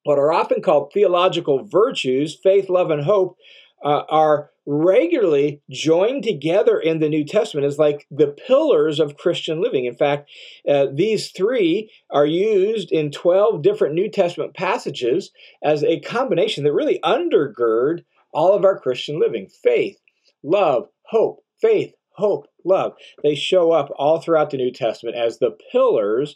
what 0.03 0.19
are 0.19 0.31
often 0.31 0.61
called 0.61 0.91
theological 0.93 1.65
virtues, 1.65 2.37
faith, 2.41 2.69
love, 2.69 2.91
and 2.91 3.03
hope, 3.03 3.37
uh, 3.83 4.03
are 4.09 4.51
regularly 4.65 5.61
joined 5.69 6.23
together 6.23 6.77
in 6.77 6.99
the 6.99 7.07
New 7.07 7.23
Testament 7.23 7.65
as 7.65 7.79
like 7.79 8.05
the 8.11 8.27
pillars 8.27 8.99
of 8.99 9.17
Christian 9.17 9.61
living. 9.61 9.85
In 9.85 9.95
fact, 9.95 10.29
uh, 10.67 10.87
these 10.93 11.31
three 11.31 11.89
are 12.09 12.25
used 12.25 12.91
in 12.91 13.11
12 13.11 13.61
different 13.61 13.95
New 13.95 14.09
Testament 14.09 14.53
passages 14.55 15.31
as 15.63 15.83
a 15.83 16.01
combination 16.01 16.65
that 16.65 16.73
really 16.73 16.99
undergird 17.03 18.03
all 18.33 18.53
of 18.53 18.65
our 18.65 18.77
Christian 18.77 19.19
living 19.19 19.47
faith, 19.47 19.97
love, 20.43 20.89
hope, 21.05 21.43
faith, 21.61 21.93
hope, 22.17 22.47
love. 22.65 22.93
They 23.23 23.35
show 23.35 23.71
up 23.71 23.89
all 23.97 24.19
throughout 24.19 24.49
the 24.49 24.57
New 24.57 24.71
Testament 24.71 25.15
as 25.15 25.37
the 25.37 25.55
pillars 25.71 26.35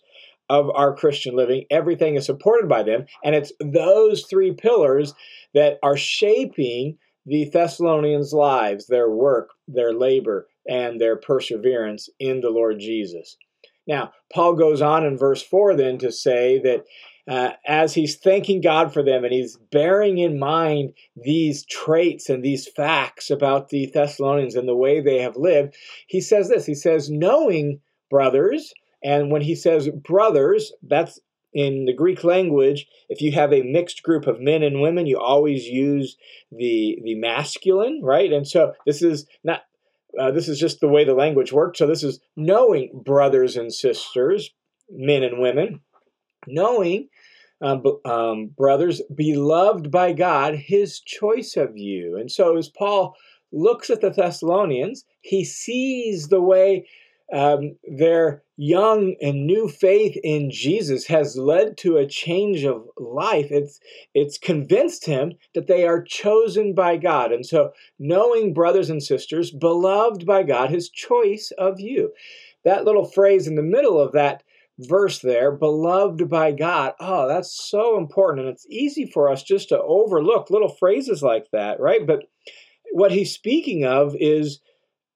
of 0.50 0.70
our 0.72 0.96
Christian 0.96 1.36
living. 1.36 1.66
Everything 1.70 2.16
is 2.16 2.26
supported 2.26 2.68
by 2.68 2.84
them. 2.84 3.06
And 3.24 3.36
it's 3.36 3.54
those 3.60 4.26
three 4.26 4.52
pillars 4.52 5.14
that 5.54 5.78
are 5.82 5.98
shaping 5.98 6.98
the 7.26 7.50
Thessalonians' 7.52 8.34
lives, 8.34 8.88
their 8.88 9.10
work, 9.10 9.52
their 9.68 9.94
labor, 9.94 10.48
and 10.68 11.00
their 11.00 11.16
perseverance 11.16 12.10
in 12.20 12.42
the 12.42 12.50
Lord 12.50 12.80
Jesus. 12.80 13.38
Now, 13.88 14.12
Paul 14.34 14.54
goes 14.54 14.82
on 14.82 15.06
in 15.06 15.18
verse 15.18 15.42
4 15.42 15.76
then 15.76 15.98
to 16.00 16.12
say 16.12 16.60
that 16.60 16.84
uh, 17.28 17.52
as 17.68 17.94
he's 17.94 18.18
thanking 18.18 18.62
God 18.62 18.94
for 18.94 19.04
them 19.04 19.24
and 19.24 19.34
he's 19.34 19.58
bearing 19.72 20.18
in 20.18 20.40
mind 20.40 20.94
these 21.16 21.66
traits 21.66 22.30
and 22.30 22.44
these 22.44 22.68
facts 22.68 23.30
about 23.30 23.70
the 23.70 23.90
Thessalonians 23.94 24.56
and 24.56 24.68
the 24.68 24.76
way 24.76 25.02
they 25.02 25.20
have 25.20 25.36
lived, 25.36 25.76
he 26.08 26.22
says 26.22 26.50
this 26.50 26.66
He 26.66 26.76
says, 26.76 27.10
knowing 27.10 27.80
brothers, 28.10 28.74
and 29.04 29.32
when 29.32 29.42
he 29.42 29.56
says 29.56 29.90
brothers, 29.90 30.74
that's 30.84 31.20
in 31.54 31.86
the 31.86 31.94
Greek 31.94 32.24
language, 32.24 32.88
if 33.10 33.22
you 33.22 33.32
have 33.34 33.52
a 33.52 33.64
mixed 33.64 34.04
group 34.04 34.26
of 34.26 34.40
men 34.40 34.64
and 34.64 34.82
women, 34.82 35.06
you 35.06 35.20
always 35.20 35.66
use 35.66 36.18
the 36.52 37.00
the 37.04 37.16
masculine, 37.16 38.02
right? 38.04 38.32
And 38.32 38.48
so 38.48 38.74
this 38.86 39.02
is 39.02 39.26
not 39.44 39.64
uh, 40.20 40.32
this 40.32 40.48
is 40.48 40.60
just 40.60 40.80
the 40.80 40.88
way 40.88 41.04
the 41.04 41.14
language 41.14 41.52
works. 41.52 41.80
So 41.80 41.88
this 41.88 42.04
is 42.04 42.20
knowing 42.36 43.02
brothers 43.04 43.58
and 43.58 43.74
sisters, 43.74 44.52
men 44.90 45.24
and 45.24 45.40
women, 45.40 45.82
knowing, 46.48 47.08
um, 47.62 47.84
um, 48.06 48.48
brothers, 48.48 49.02
beloved 49.14 49.92
by 49.92 50.14
God, 50.14 50.56
his 50.56 51.00
choice 51.00 51.56
of 51.56 51.78
you. 51.78 52.18
And 52.18 52.32
so 52.32 52.58
as 52.58 52.70
Paul 52.70 53.16
looks 53.52 53.90
at 53.90 54.02
the 54.02 54.10
Thessalonians, 54.10 55.06
he 55.22 55.46
sees 55.46 56.28
the 56.28 56.42
way 56.42 56.88
um, 57.34 57.78
their 57.84 58.44
young 58.58 59.16
and 59.22 59.46
new 59.46 59.70
faith 59.70 60.18
in 60.22 60.52
Jesus 60.52 61.08
has 61.08 61.38
led 61.38 61.78
to 61.78 61.98
a 61.98 62.06
change 62.06 62.66
of 62.66 62.86
life. 62.98 63.48
It's 63.50 63.80
it's 64.14 64.38
convinced 64.38 65.06
him 65.06 65.34
that 65.56 65.68
they 65.68 65.88
are 65.88 66.04
chosen 66.04 66.74
by 66.74 66.98
God. 66.98 67.32
And 67.32 67.46
so 67.46 67.72
knowing 67.98 68.54
brothers 68.54 68.90
and 68.90 69.02
sisters, 69.02 69.50
beloved 69.52 70.26
by 70.26 70.44
God, 70.44 70.70
his 70.70 70.90
choice 70.90 71.52
of 71.58 71.80
you. 71.80 72.12
That 72.66 72.86
little 72.86 73.06
phrase 73.06 73.48
in 73.48 73.56
the 73.56 73.64
middle 73.64 74.00
of 74.00 74.12
that 74.12 74.44
verse 74.88 75.20
there, 75.20 75.52
beloved 75.52 76.30
by 76.30 76.52
God. 76.52 76.94
Oh, 77.00 77.28
that's 77.28 77.52
so 77.70 77.98
important. 77.98 78.46
And 78.46 78.54
it's 78.54 78.68
easy 78.70 79.06
for 79.06 79.30
us 79.30 79.44
just 79.44 79.70
to 79.70 79.82
overlook 79.82 80.50
little 80.50 80.70
phrases 80.70 81.22
like 81.22 81.48
that, 81.52 81.80
right? 81.80 82.06
But 82.06 82.24
what 82.94 83.12
he's 83.12 83.34
speaking 83.34 83.86
of 83.86 84.16
is 84.20 84.60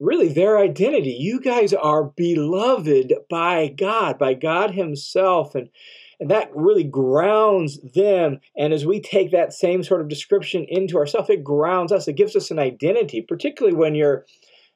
really 0.00 0.28
their 0.28 0.58
identity. 0.58 1.16
You 1.18 1.40
guys 1.40 1.72
are 1.72 2.04
beloved 2.04 3.12
by 3.30 3.68
God, 3.68 4.18
by 4.18 4.34
God 4.34 4.72
Himself. 4.72 5.54
And 5.54 5.70
and 6.18 6.30
that 6.30 6.50
really 6.54 6.84
grounds 6.84 7.78
them. 7.94 8.40
And 8.56 8.72
as 8.72 8.86
we 8.86 9.00
take 9.00 9.32
that 9.32 9.52
same 9.52 9.82
sort 9.82 10.00
of 10.00 10.08
description 10.08 10.64
into 10.68 10.96
ourselves, 10.96 11.28
it 11.28 11.44
grounds 11.44 11.92
us. 11.92 12.08
It 12.08 12.16
gives 12.16 12.34
us 12.34 12.50
an 12.50 12.58
identity, 12.58 13.20
particularly 13.20 13.76
when 13.76 13.94
you're, 13.94 14.24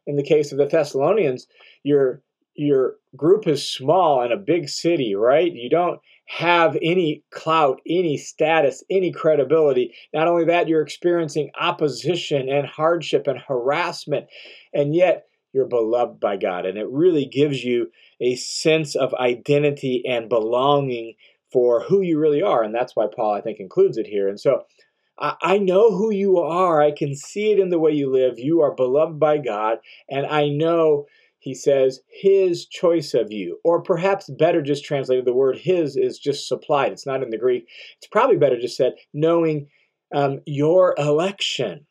in 0.07 0.17
the 0.17 0.23
case 0.23 0.53
of 0.53 0.59
the 0.59 0.67
Thessalonians, 0.67 1.47
you're 1.83 2.23
your 2.61 2.97
group 3.17 3.47
is 3.47 3.67
small 3.67 4.23
in 4.23 4.33
a 4.33 4.37
big 4.37 4.69
city, 4.69 5.15
right? 5.15 5.51
You 5.51 5.71
don't 5.71 5.99
have 6.27 6.77
any 6.83 7.25
clout, 7.33 7.81
any 7.89 8.19
status, 8.19 8.85
any 8.91 9.11
credibility. 9.11 9.95
Not 10.13 10.29
only 10.29 10.45
that, 10.45 10.69
you're 10.69 10.83
experiencing 10.83 11.51
opposition 11.59 12.51
and 12.51 12.67
hardship 12.67 13.27
and 13.27 13.39
harassment, 13.39 14.27
and 14.75 14.95
yet 14.95 15.25
you're 15.55 15.69
beloved 15.69 16.21
by 16.21 16.37
God. 16.37 16.67
And 16.67 16.77
it 16.77 16.87
really 16.91 17.25
gives 17.25 17.65
you 17.65 17.91
a 18.21 18.37
sense 18.37 18.95
of 18.95 19.15
identity 19.15 20.05
and 20.07 20.29
belonging 20.29 21.15
for 21.51 21.83
who 21.83 22.03
you 22.03 22.19
really 22.19 22.43
are. 22.43 22.63
And 22.63 22.75
that's 22.75 22.95
why 22.95 23.07
Paul, 23.15 23.33
I 23.33 23.41
think, 23.41 23.59
includes 23.59 23.97
it 23.97 24.07
here. 24.07 24.29
And 24.29 24.39
so 24.39 24.65
I 25.19 25.59
know 25.59 25.91
who 25.91 26.11
you 26.13 26.39
are. 26.39 26.81
I 26.81 26.93
can 26.93 27.15
see 27.15 27.53
it 27.53 27.59
in 27.59 27.71
the 27.71 27.79
way 27.79 27.93
you 27.93 28.11
live. 28.11 28.39
You 28.39 28.61
are 28.61 28.75
beloved 28.75 29.19
by 29.19 29.39
God. 29.39 29.79
And 30.09 30.27
I 30.27 30.49
know 30.49 31.07
he 31.41 31.55
says 31.55 32.01
his 32.07 32.67
choice 32.67 33.15
of 33.15 33.33
you 33.33 33.59
or 33.65 33.83
perhaps 33.83 34.29
better 34.29 34.61
just 34.63 34.85
translated 34.85 35.25
the 35.25 35.35
word 35.35 35.59
his 35.59 35.97
is 35.97 36.19
just 36.19 36.47
supplied. 36.47 36.93
It's 36.93 37.07
not 37.07 37.23
in 37.23 37.31
the 37.31 37.39
greek. 37.39 37.67
It's 37.97 38.07
probably 38.07 38.37
better 38.37 38.61
just 38.61 38.77
said 38.77 38.95
knowing 39.13 39.69
um, 40.15 40.41
your 40.45 40.95
election. 40.99 41.87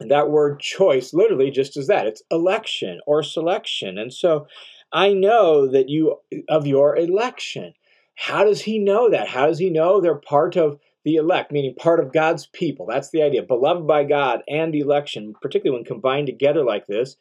And 0.00 0.10
that 0.12 0.30
word 0.30 0.60
choice 0.60 1.12
literally 1.12 1.50
just 1.50 1.76
is 1.76 1.88
that. 1.88 2.06
It's 2.06 2.22
election 2.30 3.00
or 3.06 3.22
selection. 3.22 3.98
And 3.98 4.14
so 4.14 4.46
i 4.90 5.12
know 5.12 5.70
that 5.70 5.88
you 5.88 6.16
of 6.48 6.66
your 6.66 6.96
election. 6.96 7.74
How 8.14 8.44
does 8.44 8.62
he 8.62 8.78
know 8.78 9.10
that? 9.10 9.28
How 9.28 9.46
does 9.46 9.58
he 9.58 9.70
know 9.70 10.00
they're 10.00 10.14
part 10.14 10.56
of 10.56 10.78
the 11.08 11.16
elect, 11.16 11.50
meaning 11.50 11.74
part 11.74 12.00
of 12.00 12.12
God's 12.12 12.48
people. 12.48 12.84
That's 12.84 13.08
the 13.08 13.22
idea. 13.22 13.42
Beloved 13.42 13.86
by 13.86 14.04
God 14.04 14.42
and 14.46 14.74
election, 14.74 15.32
particularly 15.40 15.78
when 15.78 15.86
combined 15.86 16.26
together 16.26 16.62
like 16.62 16.86
this, 16.86 17.16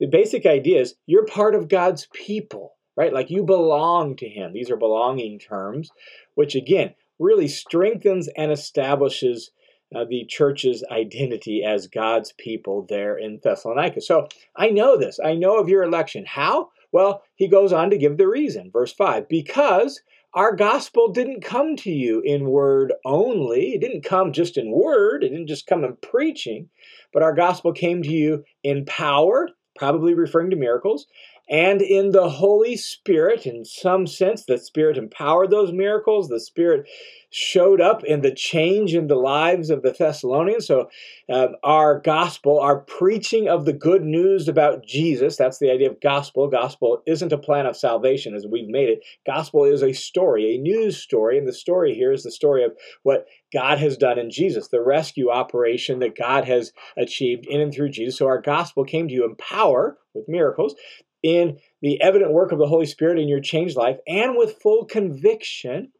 the 0.00 0.08
basic 0.08 0.44
idea 0.44 0.80
is 0.80 0.96
you're 1.06 1.24
part 1.24 1.54
of 1.54 1.68
God's 1.68 2.08
people, 2.12 2.74
right? 2.96 3.12
Like 3.12 3.30
you 3.30 3.44
belong 3.44 4.16
to 4.16 4.28
Him. 4.28 4.52
These 4.52 4.72
are 4.72 4.76
belonging 4.76 5.38
terms, 5.38 5.88
which 6.34 6.56
again, 6.56 6.94
really 7.20 7.46
strengthens 7.46 8.28
and 8.36 8.50
establishes 8.50 9.52
uh, 9.94 10.04
the 10.04 10.24
church's 10.28 10.82
identity 10.90 11.62
as 11.64 11.86
God's 11.86 12.32
people 12.38 12.86
there 12.88 13.16
in 13.16 13.38
Thessalonica. 13.40 14.00
So 14.00 14.26
I 14.56 14.70
know 14.70 14.98
this. 14.98 15.20
I 15.24 15.34
know 15.34 15.60
of 15.60 15.68
your 15.68 15.84
election. 15.84 16.24
How? 16.26 16.70
Well, 16.90 17.22
he 17.36 17.46
goes 17.46 17.72
on 17.72 17.90
to 17.90 17.98
give 17.98 18.16
the 18.16 18.26
reason. 18.26 18.72
Verse 18.72 18.92
5 18.92 19.28
Because 19.28 20.00
our 20.34 20.54
gospel 20.54 21.10
didn't 21.12 21.42
come 21.42 21.76
to 21.76 21.90
you 21.90 22.20
in 22.20 22.50
word 22.50 22.92
only, 23.04 23.72
it 23.74 23.80
didn't 23.80 24.04
come 24.04 24.32
just 24.32 24.56
in 24.56 24.70
word, 24.70 25.24
it 25.24 25.30
didn't 25.30 25.46
just 25.46 25.66
come 25.66 25.84
in 25.84 25.96
preaching, 26.02 26.68
but 27.12 27.22
our 27.22 27.34
gospel 27.34 27.72
came 27.72 28.02
to 28.02 28.10
you 28.10 28.44
in 28.62 28.84
power, 28.84 29.48
probably 29.76 30.14
referring 30.14 30.50
to 30.50 30.56
miracles, 30.56 31.06
and 31.50 31.80
in 31.80 32.10
the 32.12 32.28
Holy 32.28 32.76
Spirit, 32.76 33.46
in 33.46 33.64
some 33.64 34.06
sense, 34.06 34.44
the 34.44 34.58
Spirit 34.58 34.98
empowered 34.98 35.50
those 35.50 35.72
miracles. 35.72 36.28
The 36.28 36.40
Spirit 36.40 36.86
showed 37.30 37.80
up 37.80 38.04
in 38.04 38.20
the 38.20 38.34
change 38.34 38.94
in 38.94 39.06
the 39.06 39.14
lives 39.14 39.70
of 39.70 39.82
the 39.82 39.92
Thessalonians. 39.92 40.66
So, 40.66 40.90
uh, 41.30 41.48
our 41.64 42.00
gospel, 42.00 42.60
our 42.60 42.80
preaching 42.80 43.48
of 43.48 43.64
the 43.64 43.72
good 43.72 44.02
news 44.02 44.46
about 44.46 44.84
Jesus, 44.84 45.36
that's 45.36 45.58
the 45.58 45.70
idea 45.70 45.90
of 45.90 46.00
gospel. 46.02 46.48
Gospel 46.48 47.02
isn't 47.06 47.32
a 47.32 47.38
plan 47.38 47.64
of 47.64 47.76
salvation 47.76 48.34
as 48.34 48.46
we've 48.46 48.68
made 48.68 48.90
it. 48.90 49.04
Gospel 49.26 49.64
is 49.64 49.82
a 49.82 49.94
story, 49.94 50.54
a 50.54 50.58
news 50.58 50.98
story. 50.98 51.38
And 51.38 51.48
the 51.48 51.52
story 51.52 51.94
here 51.94 52.12
is 52.12 52.24
the 52.24 52.30
story 52.30 52.62
of 52.62 52.72
what 53.04 53.26
God 53.54 53.78
has 53.78 53.96
done 53.96 54.18
in 54.18 54.30
Jesus, 54.30 54.68
the 54.68 54.82
rescue 54.82 55.30
operation 55.30 56.00
that 56.00 56.16
God 56.16 56.44
has 56.44 56.72
achieved 56.98 57.46
in 57.48 57.60
and 57.60 57.72
through 57.72 57.90
Jesus. 57.90 58.18
So, 58.18 58.26
our 58.26 58.40
gospel 58.40 58.84
came 58.84 59.08
to 59.08 59.14
you 59.14 59.24
in 59.24 59.34
power 59.36 59.96
with 60.14 60.28
miracles 60.28 60.74
in 61.22 61.58
the 61.80 62.00
evident 62.00 62.32
work 62.32 62.52
of 62.52 62.58
the 62.58 62.66
Holy 62.66 62.86
Spirit 62.86 63.18
in 63.18 63.28
your 63.28 63.40
changed 63.40 63.76
life 63.76 63.98
and 64.06 64.36
with 64.36 64.60
full 64.60 64.84
conviction, 64.84 65.92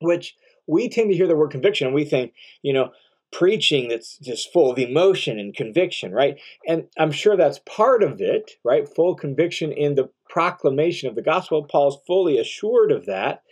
which 0.00 0.36
we 0.66 0.88
tend 0.88 1.10
to 1.10 1.16
hear 1.16 1.26
the 1.26 1.36
word 1.36 1.50
conviction 1.50 1.86
and 1.86 1.94
we 1.94 2.04
think, 2.04 2.32
you 2.62 2.72
know, 2.72 2.92
preaching 3.32 3.88
that's 3.88 4.18
just 4.18 4.52
full 4.52 4.70
of 4.70 4.78
emotion 4.78 5.38
and 5.38 5.54
conviction, 5.54 6.12
right? 6.12 6.40
And 6.66 6.88
I'm 6.98 7.12
sure 7.12 7.36
that's 7.36 7.60
part 7.60 8.02
of 8.02 8.20
it, 8.20 8.52
right? 8.64 8.88
Full 8.88 9.14
conviction 9.14 9.72
in 9.72 9.94
the 9.94 10.10
proclamation 10.28 11.08
of 11.08 11.14
the 11.14 11.22
gospel. 11.22 11.64
Paul's 11.64 11.98
fully 12.06 12.38
assured 12.38 12.90
of 12.90 13.06
that. 13.06 13.42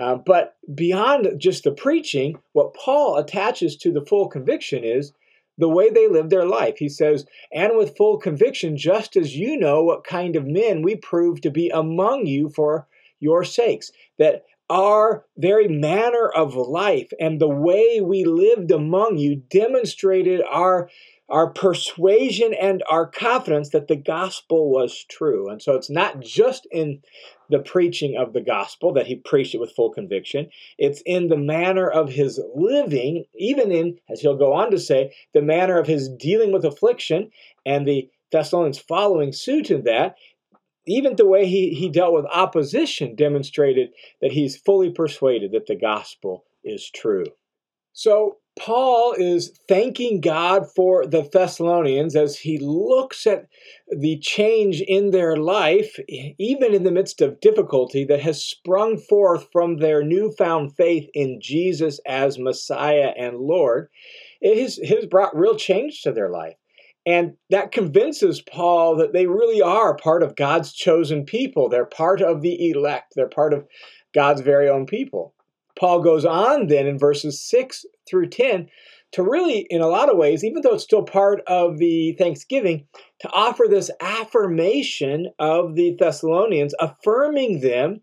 Uh, 0.00 0.16
but 0.16 0.56
beyond 0.74 1.28
just 1.38 1.62
the 1.62 1.70
preaching, 1.70 2.36
what 2.52 2.74
Paul 2.74 3.16
attaches 3.16 3.76
to 3.76 3.92
the 3.92 4.04
full 4.04 4.28
conviction 4.28 4.82
is 4.82 5.12
the 5.58 5.68
way 5.68 5.90
they 5.90 6.08
live 6.08 6.30
their 6.30 6.46
life. 6.46 6.78
He 6.78 6.88
says, 6.88 7.26
and 7.52 7.76
with 7.76 7.96
full 7.96 8.18
conviction, 8.18 8.76
just 8.76 9.16
as 9.16 9.36
you 9.36 9.56
know 9.58 9.82
what 9.82 10.04
kind 10.04 10.36
of 10.36 10.46
men 10.46 10.82
we 10.82 10.96
prove 10.96 11.40
to 11.42 11.50
be 11.50 11.70
among 11.70 12.26
you 12.26 12.48
for 12.48 12.86
your 13.20 13.44
sakes. 13.44 13.90
That 14.18 14.44
our 14.70 15.24
very 15.36 15.68
manner 15.68 16.30
of 16.34 16.54
life 16.54 17.12
and 17.20 17.40
the 17.40 17.48
way 17.48 18.00
we 18.00 18.24
lived 18.24 18.70
among 18.70 19.18
you 19.18 19.36
demonstrated 19.50 20.40
our 20.50 20.88
our 21.28 21.50
persuasion 21.50 22.52
and 22.54 22.82
our 22.90 23.06
confidence 23.06 23.70
that 23.70 23.88
the 23.88 23.96
gospel 23.96 24.70
was 24.70 25.04
true. 25.10 25.48
And 25.48 25.62
so 25.62 25.74
it's 25.74 25.90
not 25.90 26.20
just 26.20 26.66
in 26.70 27.00
the 27.48 27.60
preaching 27.60 28.16
of 28.16 28.32
the 28.32 28.40
gospel 28.40 28.92
that 28.94 29.06
he 29.06 29.16
preached 29.16 29.54
it 29.54 29.60
with 29.60 29.74
full 29.74 29.90
conviction, 29.90 30.48
it's 30.78 31.02
in 31.06 31.28
the 31.28 31.36
manner 31.36 31.88
of 31.88 32.10
his 32.10 32.40
living, 32.54 33.24
even 33.34 33.70
in, 33.70 33.98
as 34.10 34.20
he'll 34.20 34.36
go 34.36 34.52
on 34.52 34.70
to 34.70 34.78
say, 34.78 35.14
the 35.32 35.42
manner 35.42 35.78
of 35.78 35.86
his 35.86 36.08
dealing 36.08 36.52
with 36.52 36.64
affliction 36.64 37.30
and 37.64 37.86
the 37.86 38.08
Thessalonians 38.30 38.78
following 38.78 39.32
suit 39.32 39.70
in 39.70 39.84
that. 39.84 40.16
Even 40.86 41.16
the 41.16 41.26
way 41.26 41.46
he, 41.46 41.70
he 41.70 41.88
dealt 41.88 42.12
with 42.12 42.26
opposition 42.26 43.14
demonstrated 43.14 43.90
that 44.20 44.32
he's 44.32 44.56
fully 44.56 44.90
persuaded 44.90 45.52
that 45.52 45.66
the 45.66 45.76
gospel 45.76 46.44
is 46.62 46.90
true. 46.94 47.24
So 47.94 48.38
Paul 48.56 49.14
is 49.18 49.58
thanking 49.68 50.20
God 50.20 50.70
for 50.74 51.06
the 51.06 51.22
Thessalonians 51.22 52.14
as 52.14 52.38
he 52.38 52.58
looks 52.58 53.26
at 53.26 53.46
the 53.88 54.18
change 54.18 54.80
in 54.80 55.10
their 55.10 55.36
life, 55.36 55.98
even 56.08 56.72
in 56.72 56.84
the 56.84 56.92
midst 56.92 57.20
of 57.20 57.40
difficulty, 57.40 58.04
that 58.04 58.20
has 58.20 58.44
sprung 58.44 58.96
forth 58.96 59.48
from 59.50 59.78
their 59.78 60.04
newfound 60.04 60.76
faith 60.76 61.08
in 61.14 61.40
Jesus 61.40 61.98
as 62.06 62.38
Messiah 62.38 63.12
and 63.16 63.38
Lord. 63.38 63.88
It 64.40 64.58
has, 64.58 64.78
has 64.88 65.06
brought 65.06 65.36
real 65.36 65.56
change 65.56 66.02
to 66.02 66.12
their 66.12 66.30
life. 66.30 66.54
And 67.06 67.36
that 67.50 67.72
convinces 67.72 68.40
Paul 68.40 68.96
that 68.96 69.12
they 69.12 69.26
really 69.26 69.60
are 69.60 69.96
part 69.96 70.22
of 70.22 70.36
God's 70.36 70.72
chosen 70.72 71.24
people. 71.24 71.68
They're 71.68 71.84
part 71.84 72.22
of 72.22 72.40
the 72.40 72.70
elect, 72.70 73.14
they're 73.16 73.28
part 73.28 73.52
of 73.52 73.66
God's 74.14 74.40
very 74.40 74.68
own 74.68 74.86
people. 74.86 75.34
Paul 75.78 76.00
goes 76.02 76.24
on 76.24 76.68
then 76.68 76.86
in 76.86 76.98
verses 76.98 77.40
6 77.40 77.84
through 78.08 78.28
10 78.28 78.68
to 79.12 79.22
really, 79.22 79.66
in 79.70 79.80
a 79.80 79.86
lot 79.86 80.10
of 80.10 80.16
ways, 80.16 80.42
even 80.42 80.62
though 80.62 80.74
it's 80.74 80.82
still 80.82 81.04
part 81.04 81.40
of 81.46 81.78
the 81.78 82.16
Thanksgiving, 82.18 82.86
to 83.20 83.30
offer 83.30 83.66
this 83.68 83.90
affirmation 84.00 85.28
of 85.38 85.76
the 85.76 85.94
Thessalonians, 85.96 86.74
affirming 86.80 87.60
them 87.60 88.00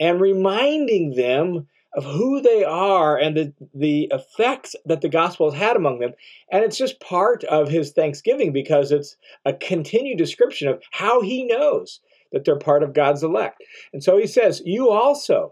and 0.00 0.20
reminding 0.20 1.14
them 1.14 1.68
of 1.94 2.04
who 2.04 2.40
they 2.40 2.64
are 2.64 3.16
and 3.16 3.36
the, 3.36 3.54
the 3.74 4.10
effects 4.12 4.76
that 4.84 5.00
the 5.00 5.08
gospel 5.08 5.50
has 5.50 5.60
had 5.60 5.76
among 5.76 6.00
them. 6.00 6.12
And 6.50 6.64
it's 6.64 6.76
just 6.76 7.00
part 7.00 7.44
of 7.44 7.68
his 7.68 7.92
Thanksgiving 7.92 8.52
because 8.52 8.92
it's 8.92 9.16
a 9.44 9.52
continued 9.52 10.18
description 10.18 10.68
of 10.68 10.82
how 10.90 11.22
he 11.22 11.44
knows 11.44 12.00
that 12.32 12.44
they're 12.44 12.58
part 12.58 12.82
of 12.82 12.92
God's 12.92 13.22
elect. 13.22 13.62
And 13.92 14.02
so 14.02 14.18
he 14.18 14.26
says, 14.26 14.60
You 14.64 14.90
also 14.90 15.50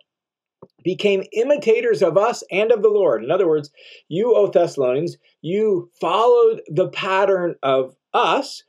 became 0.82 1.24
imitators 1.32 2.02
of 2.02 2.16
us 2.16 2.44
and 2.50 2.70
of 2.70 2.82
the 2.82 2.88
Lord. 2.88 3.24
In 3.24 3.30
other 3.30 3.48
words, 3.48 3.70
you, 4.08 4.34
O 4.34 4.46
Thessalonians, 4.48 5.16
you 5.42 5.90
followed 6.00 6.62
the 6.68 6.88
pattern 6.88 7.56
of 7.62 7.96
us 8.14 8.62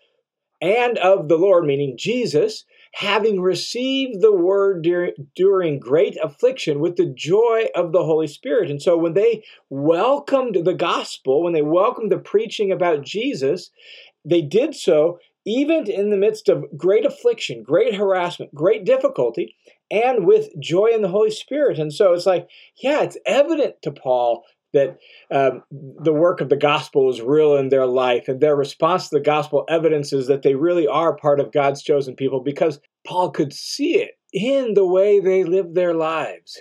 and 0.59 0.97
of 0.97 1.27
the 1.27 1.37
Lord, 1.37 1.65
meaning 1.65 1.95
Jesus, 1.97 2.65
having 2.93 3.39
received 3.39 4.21
the 4.21 4.31
word 4.31 4.81
during, 4.81 5.13
during 5.35 5.79
great 5.79 6.17
affliction 6.21 6.79
with 6.79 6.95
the 6.95 7.05
joy 7.05 7.65
of 7.75 7.91
the 7.91 8.03
Holy 8.03 8.27
Spirit. 8.27 8.71
And 8.71 8.81
so 8.81 8.97
when 8.97 9.13
they 9.13 9.43
welcomed 9.69 10.57
the 10.65 10.73
gospel, 10.73 11.43
when 11.43 11.53
they 11.53 11.61
welcomed 11.61 12.11
the 12.11 12.17
preaching 12.17 12.71
about 12.71 13.03
Jesus, 13.03 13.69
they 14.25 14.41
did 14.41 14.75
so 14.75 15.19
even 15.45 15.89
in 15.89 16.09
the 16.09 16.17
midst 16.17 16.49
of 16.49 16.65
great 16.75 17.05
affliction, 17.05 17.63
great 17.63 17.95
harassment, 17.95 18.53
great 18.53 18.83
difficulty, 18.83 19.55
and 19.91 20.25
with 20.25 20.49
joy 20.59 20.87
in 20.93 21.01
the 21.01 21.07
Holy 21.07 21.31
Spirit. 21.31 21.79
And 21.79 21.93
so 21.93 22.13
it's 22.13 22.25
like, 22.25 22.47
yeah, 22.81 23.03
it's 23.03 23.17
evident 23.25 23.81
to 23.83 23.91
Paul 23.91 24.43
that 24.73 24.97
um, 25.31 25.63
the 25.71 26.13
work 26.13 26.41
of 26.41 26.49
the 26.49 26.57
gospel 26.57 27.09
is 27.09 27.21
real 27.21 27.55
in 27.55 27.69
their 27.69 27.85
life, 27.85 28.27
and 28.27 28.41
their 28.41 28.55
response 28.55 29.09
to 29.09 29.15
the 29.15 29.23
gospel 29.23 29.65
evidences 29.69 30.27
that 30.27 30.41
they 30.41 30.55
really 30.55 30.87
are 30.87 31.15
part 31.15 31.39
of 31.39 31.53
God's 31.53 31.81
chosen 31.81 32.15
people 32.15 32.41
because 32.41 32.79
Paul 33.05 33.31
could 33.31 33.53
see 33.53 33.95
it 33.95 34.11
in 34.33 34.73
the 34.73 34.85
way 34.85 35.19
they 35.19 35.43
live 35.43 35.73
their 35.73 35.93
lives. 35.93 36.59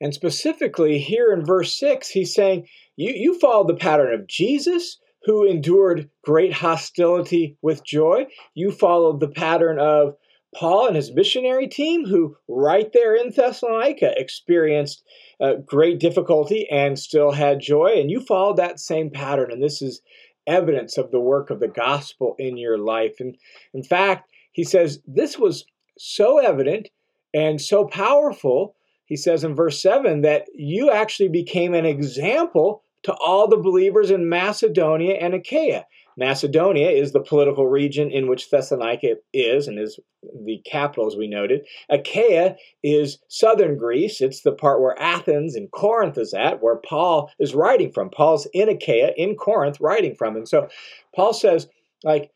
And 0.00 0.12
specifically, 0.14 0.98
here 0.98 1.32
in 1.32 1.44
verse 1.44 1.78
6, 1.78 2.08
he's 2.08 2.34
saying, 2.34 2.66
You, 2.96 3.12
you 3.14 3.38
follow 3.38 3.66
the 3.66 3.76
pattern 3.76 4.12
of 4.12 4.26
Jesus, 4.26 4.98
who 5.24 5.44
endured 5.44 6.10
great 6.24 6.52
hostility 6.52 7.56
with 7.62 7.84
joy. 7.84 8.26
You 8.54 8.70
followed 8.70 9.20
the 9.20 9.28
pattern 9.28 9.78
of 9.78 10.16
Paul 10.54 10.86
and 10.86 10.96
his 10.96 11.12
missionary 11.12 11.66
team, 11.66 12.06
who 12.06 12.36
right 12.48 12.92
there 12.92 13.14
in 13.14 13.30
Thessalonica 13.30 14.12
experienced 14.16 15.04
uh, 15.40 15.54
great 15.64 16.00
difficulty 16.00 16.68
and 16.70 16.98
still 16.98 17.32
had 17.32 17.60
joy. 17.60 17.94
And 17.96 18.10
you 18.10 18.20
followed 18.20 18.56
that 18.56 18.80
same 18.80 19.10
pattern. 19.10 19.50
And 19.50 19.62
this 19.62 19.82
is 19.82 20.00
evidence 20.46 20.98
of 20.98 21.10
the 21.10 21.20
work 21.20 21.50
of 21.50 21.60
the 21.60 21.68
gospel 21.68 22.34
in 22.38 22.56
your 22.56 22.78
life. 22.78 23.16
And 23.20 23.36
in 23.72 23.82
fact, 23.82 24.30
he 24.52 24.64
says 24.64 25.00
this 25.06 25.38
was 25.38 25.64
so 25.98 26.38
evident 26.38 26.88
and 27.32 27.60
so 27.60 27.84
powerful, 27.84 28.76
he 29.04 29.16
says 29.16 29.44
in 29.44 29.54
verse 29.54 29.82
7, 29.82 30.22
that 30.22 30.46
you 30.54 30.90
actually 30.90 31.28
became 31.28 31.74
an 31.74 31.84
example 31.84 32.82
to 33.02 33.12
all 33.14 33.48
the 33.48 33.56
believers 33.56 34.10
in 34.10 34.28
Macedonia 34.28 35.14
and 35.14 35.34
Achaia. 35.34 35.86
Macedonia 36.16 36.90
is 36.90 37.12
the 37.12 37.20
political 37.20 37.66
region 37.66 38.10
in 38.10 38.28
which 38.28 38.50
Thessalonica 38.50 39.16
is 39.32 39.68
and 39.68 39.78
is 39.78 39.98
the 40.44 40.60
capital, 40.64 41.06
as 41.06 41.16
we 41.16 41.26
noted. 41.26 41.66
Achaia 41.88 42.56
is 42.82 43.18
southern 43.28 43.76
Greece. 43.76 44.20
It's 44.20 44.42
the 44.42 44.52
part 44.52 44.80
where 44.80 45.00
Athens 45.00 45.54
and 45.54 45.70
Corinth 45.70 46.18
is 46.18 46.34
at, 46.34 46.62
where 46.62 46.76
Paul 46.76 47.30
is 47.38 47.54
writing 47.54 47.92
from. 47.92 48.10
Paul's 48.10 48.46
in 48.52 48.68
Achaia, 48.68 49.12
in 49.16 49.36
Corinth, 49.36 49.80
writing 49.80 50.14
from. 50.14 50.36
And 50.36 50.48
so 50.48 50.68
Paul 51.14 51.32
says, 51.32 51.68
like, 52.02 52.30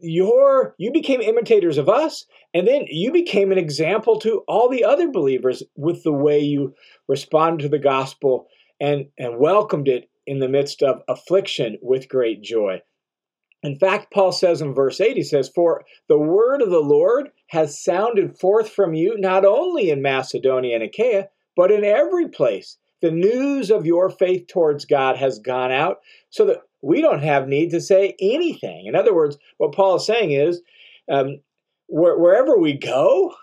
your 0.00 0.74
you 0.76 0.92
became 0.92 1.20
imitators 1.20 1.78
of 1.78 1.88
us 1.88 2.26
and 2.52 2.68
then 2.68 2.84
you 2.88 3.10
became 3.10 3.50
an 3.50 3.58
example 3.58 4.18
to 4.20 4.42
all 4.46 4.68
the 4.68 4.84
other 4.84 5.10
believers 5.10 5.62
with 5.76 6.02
the 6.02 6.12
way 6.12 6.38
you 6.38 6.74
responded 7.08 7.62
to 7.62 7.68
the 7.68 7.78
gospel 7.78 8.46
and, 8.80 9.06
and 9.18 9.38
welcomed 9.38 9.88
it 9.88 10.10
in 10.26 10.38
the 10.38 10.48
midst 10.48 10.82
of 10.82 11.02
affliction 11.08 11.78
with 11.82 12.08
great 12.08 12.42
joy. 12.42 12.80
In 13.62 13.76
fact, 13.76 14.12
Paul 14.12 14.30
says 14.32 14.60
in 14.60 14.74
verse 14.74 15.00
8, 15.00 15.16
he 15.16 15.22
says, 15.22 15.48
For 15.48 15.84
the 16.08 16.18
word 16.18 16.60
of 16.60 16.70
the 16.70 16.80
Lord 16.80 17.30
has 17.48 17.82
sounded 17.82 18.38
forth 18.38 18.68
from 18.68 18.92
you, 18.92 19.16
not 19.18 19.44
only 19.46 19.90
in 19.90 20.02
Macedonia 20.02 20.74
and 20.74 20.84
Achaia, 20.84 21.28
but 21.56 21.70
in 21.70 21.84
every 21.84 22.28
place. 22.28 22.76
the 23.00 23.10
news 23.10 23.70
of 23.70 23.84
your 23.84 24.08
faith 24.08 24.46
towards 24.46 24.86
God 24.86 25.18
has 25.18 25.38
gone 25.38 25.70
out 25.70 25.98
so 26.30 26.46
that 26.46 26.62
we 26.80 27.02
don't 27.02 27.22
have 27.22 27.48
need 27.48 27.70
to 27.70 27.80
say 27.80 28.14
anything. 28.18 28.86
In 28.86 28.94
other 28.94 29.14
words, 29.14 29.36
what 29.58 29.74
Paul 29.74 29.96
is 29.96 30.06
saying 30.06 30.32
is 30.32 30.62
um, 31.10 31.40
where, 31.86 32.18
wherever 32.18 32.56
we 32.56 32.72
go, 32.72 33.34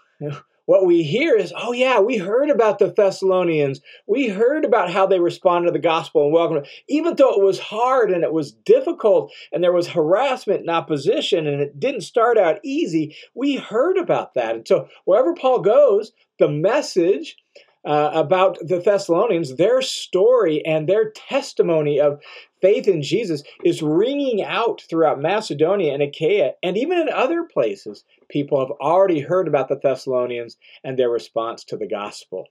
what 0.72 0.86
we 0.86 1.04
hear 1.04 1.36
is, 1.36 1.52
oh, 1.54 1.74
yeah, 1.74 2.00
we 2.00 2.16
heard 2.16 2.50
about 2.50 2.80
the 2.80 2.88
Thessalonians. 2.88 3.82
We 4.08 4.30
heard 4.30 4.64
about 4.64 4.90
how 4.90 5.06
they 5.06 5.20
responded 5.20 5.66
to 5.66 5.74
the 5.74 5.80
gospel 5.80 6.24
and 6.24 6.32
welcomed 6.32 6.66
it. 6.66 6.70
Even 6.88 7.18
though 7.18 7.34
it 7.34 7.44
was 7.44 7.60
hard 7.60 8.10
and 8.10 8.24
it 8.24 8.32
was 8.32 8.54
difficult 8.54 9.34
and 9.52 9.62
there 9.62 9.74
was 9.74 9.90
harassment 9.90 10.62
and 10.62 10.70
opposition 10.70 11.46
and 11.46 11.60
it 11.60 11.78
didn't 11.78 12.04
start 12.04 12.38
out 12.38 12.62
easy, 12.64 13.18
we 13.36 13.58
heard 13.58 13.98
about 13.98 14.34
that. 14.36 14.56
And 14.56 14.66
so 14.66 14.88
wherever 15.04 15.34
Paul 15.34 15.60
goes, 15.60 16.14
the 16.40 16.48
message 16.48 17.36
uh, 17.86 18.12
about 18.14 18.58
the 18.62 18.80
Thessalonians, 18.80 19.56
their 19.56 19.82
story 19.82 20.64
and 20.66 20.88
their 20.88 21.12
testimony 21.12 22.00
of 22.00 22.22
faith 22.62 22.88
in 22.88 23.02
Jesus 23.02 23.44
is 23.64 23.82
ringing 23.82 24.44
out 24.44 24.84
throughout 24.90 25.22
Macedonia 25.22 25.94
and 25.94 26.04
Achaia, 26.04 26.52
and 26.62 26.78
even 26.78 27.00
in 27.00 27.10
other 27.10 27.44
places. 27.44 28.04
People 28.30 28.60
have 28.60 28.72
already 28.80 29.20
heard 29.20 29.48
about 29.48 29.68
the 29.68 29.80
Thessalonians 29.82 30.58
and 30.84 30.98
their 30.98 31.10
response 31.10 31.64
to 31.66 31.78
the 31.78 31.88
gospel. 31.88 32.48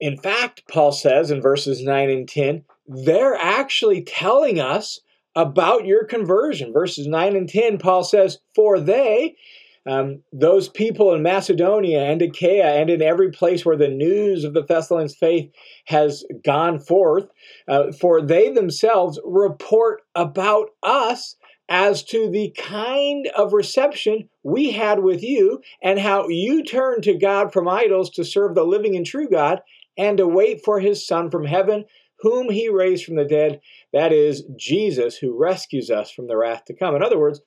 In 0.00 0.18
fact, 0.18 0.64
Paul 0.68 0.92
says 0.92 1.30
in 1.30 1.40
verses 1.40 1.82
9 1.82 2.10
and 2.10 2.28
10, 2.28 2.64
they're 2.86 3.36
actually 3.36 4.02
telling 4.02 4.60
us 4.60 5.00
about 5.34 5.86
your 5.86 6.04
conversion. 6.04 6.72
Verses 6.72 7.06
9 7.06 7.36
and 7.36 7.48
10, 7.48 7.78
Paul 7.78 8.04
says, 8.04 8.38
For 8.54 8.78
they, 8.78 9.36
um, 9.86 10.22
those 10.32 10.68
people 10.68 11.12
in 11.12 11.22
Macedonia 11.22 12.02
and 12.02 12.22
Achaia 12.22 12.80
and 12.80 12.88
in 12.88 13.02
every 13.02 13.30
place 13.30 13.64
where 13.64 13.76
the 13.76 13.88
news 13.88 14.44
of 14.44 14.54
the 14.54 14.62
Thessalonians 14.62 15.14
faith 15.14 15.50
has 15.86 16.24
gone 16.44 16.78
forth, 16.78 17.26
uh, 17.68 17.92
for 17.92 18.22
they 18.22 18.50
themselves 18.50 19.20
report 19.24 20.02
about 20.14 20.70
us 20.82 21.36
as 21.68 22.02
to 22.04 22.30
the 22.30 22.54
kind 22.56 23.26
of 23.36 23.52
reception 23.52 24.28
we 24.42 24.70
had 24.70 25.00
with 25.02 25.22
you 25.22 25.60
and 25.82 25.98
how 25.98 26.28
you 26.28 26.62
turned 26.62 27.02
to 27.02 27.16
God 27.18 27.52
from 27.52 27.68
idols 27.68 28.10
to 28.10 28.24
serve 28.24 28.54
the 28.54 28.64
living 28.64 28.96
and 28.96 29.06
true 29.06 29.28
God 29.28 29.60
and 29.96 30.18
to 30.18 30.26
wait 30.26 30.62
for 30.64 30.80
his 30.80 31.06
Son 31.06 31.30
from 31.30 31.46
heaven, 31.46 31.84
whom 32.20 32.50
he 32.50 32.68
raised 32.68 33.04
from 33.04 33.16
the 33.16 33.24
dead, 33.24 33.60
that 33.92 34.12
is, 34.12 34.44
Jesus, 34.56 35.16
who 35.16 35.38
rescues 35.38 35.90
us 35.90 36.10
from 36.10 36.26
the 36.26 36.36
wrath 36.36 36.64
to 36.66 36.74
come. 36.74 36.94
In 36.94 37.02
other 37.02 37.18
words, 37.18 37.40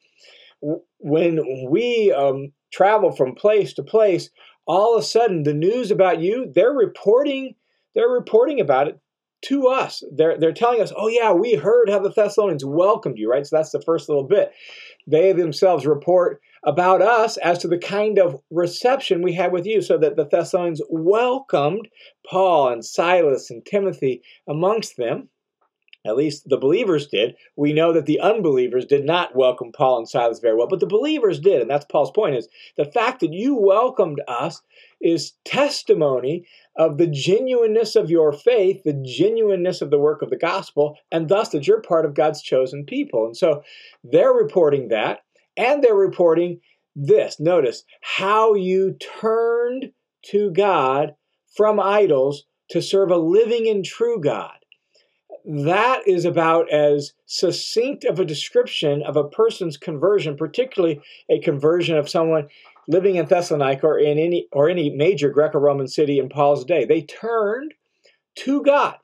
when 0.99 1.69
we 1.69 2.11
um, 2.11 2.51
travel 2.71 3.11
from 3.11 3.35
place 3.35 3.73
to 3.73 3.83
place, 3.83 4.29
all 4.65 4.95
of 4.95 5.01
a 5.01 5.05
sudden 5.05 5.43
the 5.43 5.53
news 5.53 5.91
about 5.91 6.21
you, 6.21 6.51
they're 6.53 6.73
reporting, 6.73 7.55
they're 7.95 8.09
reporting 8.09 8.59
about 8.59 8.87
it 8.87 8.99
to 9.43 9.67
us. 9.67 10.03
They're, 10.15 10.37
they're 10.37 10.51
telling 10.51 10.81
us, 10.81 10.91
oh, 10.97 11.07
yeah, 11.07 11.31
we 11.31 11.53
heard 11.53 11.89
how 11.89 11.99
the 11.99 12.09
Thessalonians 12.09 12.65
welcomed 12.65 13.17
you, 13.19 13.29
right? 13.29 13.45
So 13.45 13.55
that's 13.55 13.71
the 13.71 13.81
first 13.81 14.09
little 14.09 14.23
bit. 14.23 14.51
They 15.05 15.31
themselves 15.31 15.85
report 15.85 16.41
about 16.63 17.01
us 17.01 17.37
as 17.37 17.59
to 17.59 17.67
the 17.67 17.77
kind 17.77 18.17
of 18.17 18.41
reception 18.49 19.21
we 19.21 19.33
had 19.33 19.51
with 19.51 19.65
you, 19.65 19.81
so 19.81 19.97
that 19.99 20.15
the 20.15 20.25
Thessalonians 20.25 20.81
welcomed 20.89 21.87
Paul 22.27 22.69
and 22.69 22.83
Silas 22.83 23.49
and 23.51 23.65
Timothy 23.65 24.21
amongst 24.49 24.97
them. 24.97 25.29
At 26.05 26.15
least 26.15 26.47
the 26.47 26.57
believers 26.57 27.07
did. 27.07 27.35
We 27.55 27.73
know 27.73 27.91
that 27.91 28.05
the 28.05 28.19
unbelievers 28.19 28.85
did 28.85 29.03
not 29.03 29.35
welcome 29.35 29.71
Paul 29.71 29.97
and 29.97 30.07
Silas 30.07 30.39
very 30.39 30.55
well, 30.55 30.67
but 30.67 30.79
the 30.79 30.85
believers 30.85 31.39
did. 31.39 31.61
And 31.61 31.69
that's 31.69 31.85
Paul's 31.85 32.11
point 32.11 32.35
is 32.35 32.47
the 32.77 32.85
fact 32.85 33.19
that 33.19 33.33
you 33.33 33.55
welcomed 33.55 34.21
us 34.27 34.61
is 35.01 35.33
testimony 35.43 36.47
of 36.77 36.97
the 36.97 37.07
genuineness 37.07 37.95
of 37.95 38.09
your 38.09 38.31
faith, 38.31 38.83
the 38.83 39.01
genuineness 39.03 39.81
of 39.81 39.89
the 39.89 39.99
work 39.99 40.21
of 40.21 40.29
the 40.29 40.37
gospel, 40.37 40.97
and 41.11 41.27
thus 41.27 41.49
that 41.49 41.67
you're 41.67 41.81
part 41.81 42.05
of 42.05 42.13
God's 42.13 42.41
chosen 42.41 42.85
people. 42.85 43.25
And 43.25 43.35
so 43.35 43.63
they're 44.03 44.33
reporting 44.33 44.89
that, 44.89 45.21
and 45.57 45.83
they're 45.83 45.95
reporting 45.95 46.61
this. 46.95 47.39
Notice 47.39 47.83
how 48.01 48.53
you 48.53 48.95
turned 49.19 49.91
to 50.27 50.51
God 50.51 51.15
from 51.55 51.79
idols 51.79 52.45
to 52.69 52.81
serve 52.81 53.11
a 53.11 53.17
living 53.17 53.67
and 53.67 53.83
true 53.83 54.21
God 54.21 54.57
that 55.47 56.01
is 56.05 56.25
about 56.25 56.69
as 56.71 57.13
succinct 57.25 58.03
of 58.03 58.19
a 58.19 58.25
description 58.25 59.01
of 59.01 59.15
a 59.15 59.23
person's 59.23 59.77
conversion, 59.77 60.35
particularly 60.35 60.99
a 61.29 61.39
conversion 61.39 61.95
of 61.97 62.09
someone 62.09 62.49
living 62.89 63.15
in 63.15 63.25
Thessalonica 63.25 63.87
or 63.87 63.97
in 63.97 64.19
any 64.19 64.47
or 64.51 64.69
any 64.69 64.89
major 64.89 65.29
Greco-Roman 65.29 65.87
city 65.87 66.19
in 66.19 66.27
Paul's 66.27 66.65
day. 66.65 66.83
They 66.83 67.01
turned 67.01 67.73
to 68.39 68.61
God 68.61 68.95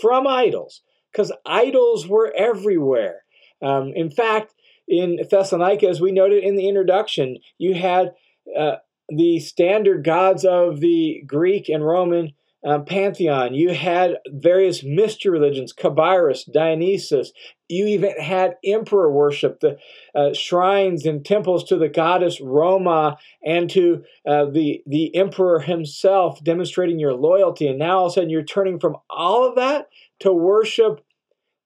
from 0.00 0.26
idols 0.26 0.80
because 1.12 1.32
idols 1.44 2.08
were 2.08 2.32
everywhere. 2.34 3.24
Um, 3.60 3.92
in 3.94 4.10
fact, 4.10 4.54
in 4.88 5.18
Thessalonica, 5.30 5.86
as 5.86 6.00
we 6.00 6.12
noted 6.12 6.42
in 6.42 6.56
the 6.56 6.66
introduction, 6.66 7.36
you 7.58 7.74
had 7.74 8.12
uh, 8.58 8.76
the 9.10 9.38
standard 9.38 10.02
gods 10.02 10.46
of 10.46 10.80
the 10.80 11.22
Greek 11.26 11.68
and 11.68 11.84
Roman 11.84 12.32
um, 12.64 12.84
pantheon. 12.84 13.54
You 13.54 13.74
had 13.74 14.18
various 14.28 14.82
mystery 14.84 15.32
religions, 15.32 15.72
Cabirus, 15.72 16.44
Dionysus. 16.44 17.32
You 17.68 17.86
even 17.86 18.12
had 18.20 18.56
emperor 18.64 19.10
worship, 19.10 19.60
the 19.60 19.78
uh, 20.14 20.32
shrines 20.34 21.06
and 21.06 21.24
temples 21.24 21.64
to 21.64 21.76
the 21.76 21.88
goddess 21.88 22.40
Roma 22.40 23.16
and 23.44 23.68
to 23.70 24.04
uh, 24.26 24.46
the, 24.46 24.82
the 24.86 25.14
emperor 25.16 25.60
himself, 25.60 26.42
demonstrating 26.44 26.98
your 26.98 27.14
loyalty. 27.14 27.66
And 27.66 27.78
now 27.78 27.98
all 27.98 28.06
of 28.06 28.12
a 28.12 28.14
sudden 28.14 28.30
you're 28.30 28.44
turning 28.44 28.78
from 28.78 28.96
all 29.10 29.48
of 29.48 29.56
that 29.56 29.88
to 30.20 30.32
worship 30.32 31.04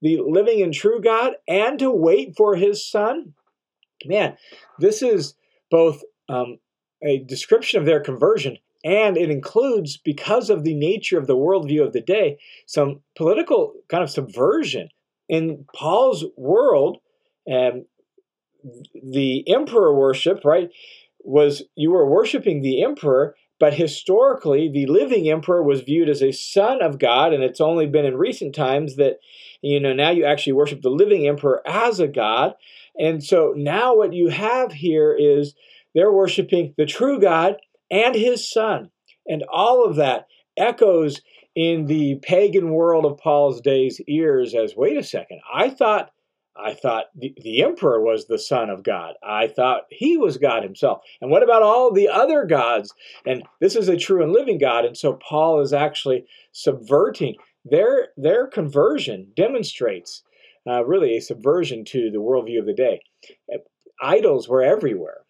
the 0.02 0.20
living 0.24 0.62
and 0.62 0.72
true 0.72 1.00
God 1.00 1.32
and 1.48 1.78
to 1.78 1.90
wait 1.90 2.36
for 2.36 2.54
his 2.54 2.86
son. 2.86 3.34
Man, 4.04 4.36
this 4.78 5.02
is 5.02 5.34
both 5.70 6.02
um, 6.28 6.58
a 7.02 7.18
description 7.18 7.80
of 7.80 7.86
their 7.86 8.00
conversion 8.00 8.58
and 8.86 9.16
it 9.16 9.30
includes, 9.30 9.96
because 9.96 10.48
of 10.48 10.62
the 10.62 10.74
nature 10.74 11.18
of 11.18 11.26
the 11.26 11.36
worldview 11.36 11.84
of 11.84 11.92
the 11.92 12.00
day, 12.00 12.38
some 12.66 13.00
political 13.16 13.74
kind 13.88 14.04
of 14.04 14.10
subversion. 14.10 14.88
In 15.28 15.64
Paul's 15.74 16.24
world, 16.36 16.98
um, 17.52 17.86
the 18.94 19.44
emperor 19.48 19.92
worship, 19.92 20.44
right, 20.44 20.70
was 21.18 21.64
you 21.74 21.90
were 21.90 22.08
worshiping 22.08 22.62
the 22.62 22.84
emperor, 22.84 23.34
but 23.58 23.74
historically, 23.74 24.68
the 24.68 24.86
living 24.86 25.28
emperor 25.28 25.64
was 25.64 25.80
viewed 25.80 26.08
as 26.08 26.22
a 26.22 26.30
son 26.30 26.80
of 26.80 27.00
God, 27.00 27.32
and 27.32 27.42
it's 27.42 27.60
only 27.60 27.86
been 27.86 28.04
in 28.04 28.16
recent 28.16 28.54
times 28.54 28.94
that, 28.96 29.18
you 29.62 29.80
know, 29.80 29.94
now 29.94 30.10
you 30.10 30.24
actually 30.24 30.52
worship 30.52 30.82
the 30.82 30.90
living 30.90 31.26
emperor 31.26 31.60
as 31.66 31.98
a 31.98 32.06
God. 32.06 32.54
And 32.96 33.24
so 33.24 33.52
now 33.56 33.96
what 33.96 34.12
you 34.12 34.28
have 34.28 34.72
here 34.72 35.12
is 35.18 35.54
they're 35.92 36.12
worshiping 36.12 36.74
the 36.76 36.86
true 36.86 37.18
God 37.18 37.56
and 37.90 38.14
his 38.14 38.50
son. 38.50 38.90
And 39.26 39.44
all 39.52 39.84
of 39.84 39.96
that 39.96 40.26
echoes 40.56 41.20
in 41.54 41.86
the 41.86 42.16
pagan 42.22 42.70
world 42.70 43.04
of 43.04 43.18
Paul's 43.18 43.60
days 43.60 44.00
ears 44.06 44.54
as 44.54 44.76
wait 44.76 44.96
a 44.96 45.02
second, 45.02 45.40
I 45.52 45.70
thought 45.70 46.10
I 46.58 46.72
thought 46.72 47.06
the, 47.14 47.34
the 47.42 47.62
emperor 47.62 48.00
was 48.00 48.26
the 48.26 48.38
son 48.38 48.70
of 48.70 48.82
God. 48.82 49.14
I 49.22 49.46
thought 49.46 49.82
he 49.90 50.16
was 50.16 50.38
God 50.38 50.62
himself. 50.62 51.02
And 51.20 51.30
what 51.30 51.42
about 51.42 51.62
all 51.62 51.92
the 51.92 52.08
other 52.08 52.46
gods? 52.46 52.94
And 53.26 53.42
this 53.60 53.76
is 53.76 53.88
a 53.88 53.96
true 53.96 54.22
and 54.22 54.32
living 54.32 54.58
God. 54.58 54.86
And 54.86 54.96
so 54.96 55.14
Paul 55.14 55.60
is 55.60 55.74
actually 55.74 56.24
subverting 56.52 57.36
their 57.64 58.08
their 58.16 58.46
conversion 58.46 59.32
demonstrates 59.36 60.22
uh, 60.66 60.84
really 60.84 61.16
a 61.16 61.20
subversion 61.20 61.84
to 61.86 62.10
the 62.10 62.18
worldview 62.18 62.60
of 62.60 62.66
the 62.66 62.74
day. 62.74 63.00
Idols 64.00 64.48
were 64.48 64.62
everywhere. 64.62 65.24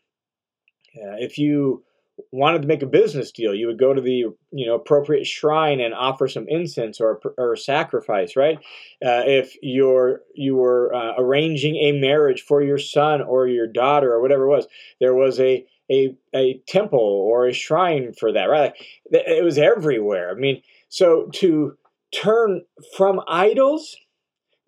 Uh, 0.96 1.16
if 1.18 1.38
you 1.38 1.84
wanted 2.32 2.62
to 2.62 2.68
make 2.68 2.82
a 2.82 2.86
business 2.86 3.32
deal, 3.32 3.54
you 3.54 3.66
would 3.66 3.78
go 3.78 3.94
to 3.94 4.00
the 4.00 4.24
you 4.52 4.66
know 4.66 4.74
appropriate 4.74 5.26
shrine 5.26 5.80
and 5.80 5.94
offer 5.94 6.28
some 6.28 6.46
incense 6.48 7.00
or 7.00 7.20
or 7.38 7.56
sacrifice, 7.56 8.36
right? 8.36 8.58
Uh, 9.04 9.22
if 9.26 9.54
you're 9.62 10.20
you 10.34 10.56
were 10.56 10.94
uh, 10.94 11.14
arranging 11.18 11.76
a 11.76 11.92
marriage 11.92 12.42
for 12.42 12.62
your 12.62 12.78
son 12.78 13.22
or 13.22 13.46
your 13.46 13.66
daughter 13.66 14.12
or 14.12 14.20
whatever 14.20 14.44
it 14.44 14.50
was, 14.50 14.66
there 15.00 15.14
was 15.14 15.40
a 15.40 15.64
a 15.90 16.14
a 16.34 16.60
temple 16.66 16.98
or 16.98 17.46
a 17.46 17.52
shrine 17.52 18.12
for 18.12 18.32
that, 18.32 18.44
right? 18.44 18.72
It 19.10 19.44
was 19.44 19.58
everywhere. 19.58 20.30
I 20.30 20.34
mean, 20.34 20.62
so 20.88 21.28
to 21.34 21.76
turn 22.12 22.62
from 22.96 23.20
idols 23.28 23.96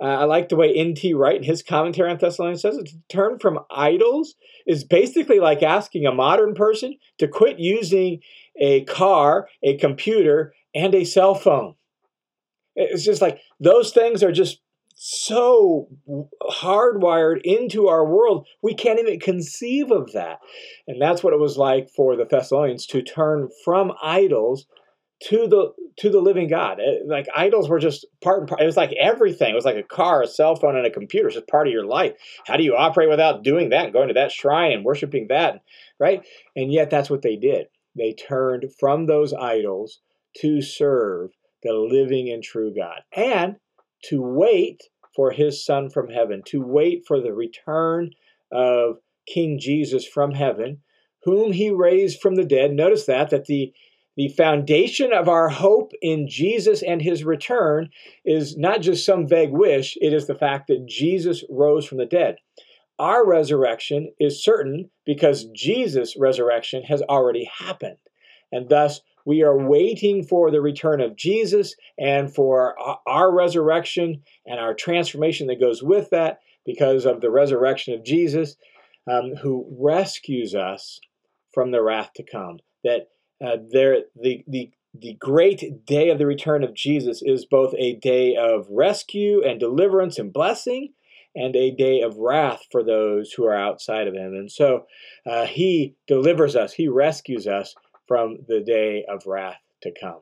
uh, 0.01 0.05
I 0.05 0.25
like 0.25 0.49
the 0.49 0.57
way 0.57 0.73
N.T. 0.73 1.15
Wright 1.15 1.37
in 1.37 1.43
his 1.43 1.63
commentary 1.63 2.11
on 2.11 2.19
Thessalonians 2.19 2.63
says 2.63 2.77
it. 2.77 2.87
To 2.87 2.97
turn 3.09 3.39
from 3.39 3.61
idols 3.71 4.35
is 4.67 4.85
basically 4.85 5.41
like 5.41 5.63
asking 5.63 6.07
a 6.07 6.15
modern 6.15 6.55
person 6.55 6.97
to 7.19 7.27
quit 7.27 7.59
using 7.59 8.21
a 8.61 8.85
car, 8.85 9.49
a 9.63 9.77
computer, 9.77 10.55
and 10.75 10.95
a 10.95 11.05
cell 11.05 11.35
phone. 11.35 11.75
It's 12.77 13.05
just 13.05 13.21
like 13.21 13.41
those 13.59 13.93
things 13.93 14.23
are 14.23 14.33
just 14.33 14.61
so 15.01 15.89
hardwired 16.51 17.41
into 17.45 17.87
our 17.87 18.05
world, 18.05 18.47
we 18.63 18.75
can't 18.75 18.99
even 18.99 19.21
conceive 19.21 19.93
of 19.93 20.13
that. 20.13 20.41
And 20.89 21.01
that's 21.01 21.23
what 21.23 21.33
it 21.33 21.39
was 21.39 21.57
like 21.57 21.89
for 21.95 22.17
the 22.17 22.25
Thessalonians 22.25 22.85
to 22.87 23.03
turn 23.03 23.49
from 23.65 23.93
idols 24.03 24.67
to 25.25 25.49
the 25.49 25.73
to 25.99 26.11
the 26.11 26.21
living 26.21 26.49
God. 26.49 26.79
It, 26.81 27.03
like 27.07 27.27
idols 27.35 27.69
were 27.69 27.81
just 27.81 28.07
part 28.23 28.41
and 28.41 28.49
part. 28.49 28.61
It 28.61 28.67
was 28.67 28.77
like 28.77 28.93
everything. 28.93 29.51
It 29.51 29.57
was 29.57 29.65
like 29.65 29.77
a 29.77 29.83
car, 29.83 30.23
a 30.23 30.29
cell 30.29 30.55
phone, 30.55 30.77
and 30.77 30.87
a 30.87 30.91
computer. 30.91 31.27
It's 31.29 31.37
just 31.37 31.49
part 31.49 31.67
of 31.67 31.73
your 31.73 31.87
life. 31.87 32.13
How 32.47 32.57
do 32.57 32.63
you 32.63 32.77
operate 32.77 33.09
without 33.09 33.43
doing 33.43 33.71
that 33.71 33.93
going 33.93 34.09
to 34.09 34.15
that 34.15 34.33
shrine 34.33 34.73
and 34.73 34.85
worshiping 34.85 35.27
that? 35.29 35.63
Right? 35.99 36.25
And 36.55 36.73
yet 36.73 36.91
that's 36.91 37.11
what 37.11 37.23
they 37.23 37.37
did. 37.37 37.67
They 37.97 38.13
turned 38.13 38.67
from 38.79 39.07
those 39.07 39.35
idols 39.35 40.01
to 40.41 40.63
serve 40.63 41.31
the 41.63 41.73
living 41.73 42.31
and 42.31 42.43
true 42.43 42.73
God 42.73 43.01
and 43.13 43.57
to 44.05 44.23
wait 44.23 44.83
for 45.17 45.33
his 45.33 45.65
son 45.65 45.91
from 45.91 46.09
heaven, 46.09 46.43
to 46.47 46.61
wait 46.61 47.03
for 47.07 47.21
the 47.21 47.33
return 47.33 48.11
of 48.53 48.99
King 49.27 49.59
Jesus 49.59 50.07
from 50.07 50.33
heaven, 50.33 50.79
whom 51.25 51.53
he 51.53 51.71
raised 51.71 52.21
from 52.21 52.37
the 52.37 52.45
dead. 52.45 52.73
Notice 52.73 53.07
that 53.07 53.31
that 53.31 53.47
the 53.47 53.73
the 54.19 54.29
foundation 54.31 55.13
of 55.13 55.29
our 55.29 55.49
hope 55.49 55.93
in 56.03 56.27
Jesus 56.29 56.83
and 56.83 57.01
his 57.01 57.23
return 57.23 57.89
is 58.25 58.57
not 58.57 58.81
just 58.81 59.07
some 59.07 59.29
vague 59.29 59.53
wish, 59.53 59.97
it 60.01 60.13
is 60.13 60.27
the 60.27 60.35
fact 60.35 60.67
that 60.67 60.87
Jesus 60.87 61.45
rose 61.49 61.87
from 61.87 61.99
the 61.99 62.05
dead. 62.05 62.39
Our 62.99 63.25
resurrection 63.25 64.13
is 64.19 64.43
certain 64.43 64.91
because 65.07 65.45
Jesus' 65.55 66.17
resurrection 66.19 66.83
has 66.83 67.01
already 67.03 67.45
happened. 67.45 67.99
And 68.51 68.69
thus, 68.69 69.03
we 69.25 69.45
are 69.45 69.57
waiting 69.57 70.25
for 70.25 70.51
the 70.51 70.61
return 70.61 71.01
of 71.01 71.15
Jesus 71.15 71.77
and 71.97 72.35
for 72.35 72.75
our 73.07 73.33
resurrection 73.33 74.23
and 74.45 74.59
our 74.59 74.75
transformation 74.75 75.47
that 75.47 75.61
goes 75.61 75.81
with 75.81 76.11
that 76.11 76.41
because 76.67 77.07
of 77.07 77.21
the 77.21 77.31
resurrection 77.31 77.95
of 77.95 78.05
Jesus, 78.05 78.57
um, 79.09 79.37
who 79.41 79.65
rescues 79.79 80.57
us 80.57 80.99
from 81.55 81.71
the 81.71 81.83
wrath 81.83 82.11
to 82.17 82.25
come. 82.25 82.59
That 82.83 83.11
uh, 83.45 83.57
there, 83.71 84.03
the, 84.21 84.45
the, 84.47 84.71
the 84.95 85.15
great 85.21 85.85
day 85.87 86.11
of 86.11 86.19
the 86.19 86.27
return 86.27 86.65
of 86.65 86.75
Jesus 86.75 87.23
is 87.23 87.45
both 87.45 87.75
a 87.79 87.97
day 87.97 88.37
of 88.37 88.67
rescue 88.71 89.43
and 89.45 89.61
deliverance 89.61 90.19
and 90.19 90.33
blessing, 90.33 90.93
and 91.35 91.55
a 91.55 91.71
day 91.71 92.01
of 92.01 92.17
wrath 92.17 92.63
for 92.73 92.83
those 92.83 93.33
who 93.33 93.45
are 93.45 93.55
outside 93.55 94.09
of 94.09 94.15
him. 94.15 94.35
And 94.35 94.51
so 94.51 94.87
uh, 95.27 95.47
he 95.47 95.95
delivers 96.07 96.57
us, 96.57 96.73
he 96.73 96.89
rescues 96.89 97.47
us 97.47 97.75
from 98.09 98.39
the 98.49 98.61
day 98.61 99.05
of 99.09 99.27
wrath 99.27 99.61
to 99.83 99.93
come. 100.01 100.21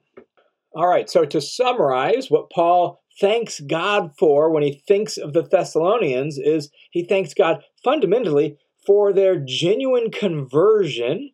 All 0.75 0.89
right, 0.89 1.09
so 1.09 1.25
to 1.25 1.41
summarize, 1.41 2.31
what 2.31 2.51
Paul 2.51 3.01
thanks 3.19 3.61
God 3.61 4.11
for 4.19 4.51
when 4.51 4.63
he 4.63 4.83
thinks 4.87 5.17
of 5.17 5.33
the 5.33 5.43
Thessalonians 5.43 6.39
is 6.39 6.71
he 6.91 7.03
thanks 7.03 7.33
God 7.33 7.63
fundamentally 7.83 8.59
for 8.87 9.13
their 9.13 9.37
genuine 9.37 10.11
conversion 10.11 11.31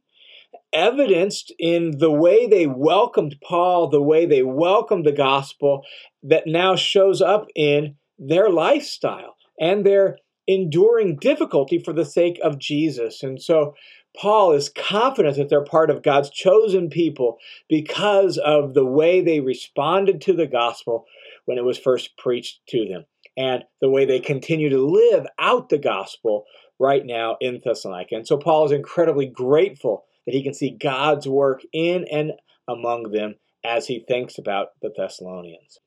evidenced 0.73 1.53
in 1.59 1.99
the 1.99 2.11
way 2.11 2.47
they 2.47 2.67
welcomed 2.67 3.37
Paul, 3.43 3.89
the 3.89 4.03
way 4.03 4.27
they 4.27 4.43
welcomed 4.43 5.05
the 5.05 5.13
gospel, 5.13 5.85
that 6.23 6.47
now 6.47 6.77
shows 6.77 7.21
up 7.21 7.49
in 7.55 7.97
their 8.19 8.49
lifestyle 8.51 9.37
and 9.61 9.85
their 9.85 10.19
enduring 10.47 11.17
difficulty 11.17 11.79
for 11.79 11.93
the 11.93 12.05
sake 12.05 12.39
of 12.43 12.59
Jesus. 12.59 13.23
And 13.23 13.41
so 13.41 13.75
Paul 14.17 14.53
is 14.53 14.69
confident 14.69 15.37
that 15.37 15.49
they're 15.49 15.65
part 15.65 15.91
of 15.91 16.03
God's 16.03 16.31
chosen 16.31 16.91
people 16.91 17.39
because 17.69 18.39
of 18.39 18.75
the 18.75 18.85
way 18.85 19.21
they 19.21 19.41
responded 19.41 20.21
to 20.23 20.33
the 20.33 20.47
gospel 20.47 21.07
when 21.45 21.59
it 21.59 21.65
was 21.65 21.79
first 21.79 22.17
preached 22.17 22.61
to 22.69 22.87
them 22.87 23.05
and 23.37 23.65
the 23.81 23.89
way 23.89 24.05
they 24.05 24.21
continue 24.21 24.69
to 24.69 24.85
live 24.85 25.27
out 25.39 25.69
the 25.69 25.79
gospel 25.79 26.45
right 26.79 27.05
now 27.07 27.37
in 27.41 27.61
Thessalonica. 27.65 28.17
And 28.17 28.27
so 28.27 28.37
Paul 28.37 28.67
is 28.67 28.73
incredibly 28.73 29.27
grateful 29.27 30.05
that 30.27 30.35
he 30.35 30.43
can 30.43 30.55
see 30.55 30.71
God's 30.71 31.29
work 31.29 31.63
in 31.73 32.07
and 32.11 32.33
among 32.69 33.11
them 33.13 33.37
as 33.65 33.87
he 33.87 34.05
thinks 34.07 34.39
about 34.39 34.69
the 34.81 34.93
Thessalonians. 34.97 35.79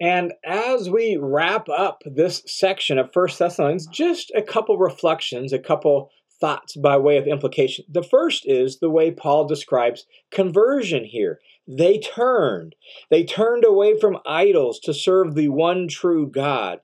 And 0.00 0.32
as 0.44 0.90
we 0.90 1.16
wrap 1.16 1.68
up 1.68 2.02
this 2.04 2.42
section 2.46 2.98
of 2.98 3.12
First 3.12 3.38
Thessalonians, 3.38 3.86
just 3.86 4.32
a 4.34 4.42
couple 4.42 4.76
reflections, 4.76 5.52
a 5.52 5.58
couple 5.58 6.10
thoughts 6.40 6.76
by 6.76 6.96
way 6.96 7.16
of 7.16 7.26
implication. 7.26 7.84
The 7.88 8.02
first 8.02 8.44
is 8.44 8.78
the 8.78 8.90
way 8.90 9.10
Paul 9.10 9.46
describes 9.46 10.06
conversion 10.32 11.04
here. 11.04 11.38
They 11.66 11.98
turned. 11.98 12.74
They 13.10 13.24
turned 13.24 13.64
away 13.64 13.98
from 13.98 14.18
idols 14.26 14.80
to 14.80 14.92
serve 14.92 15.34
the 15.34 15.48
one 15.48 15.88
true 15.88 16.28
God. 16.28 16.80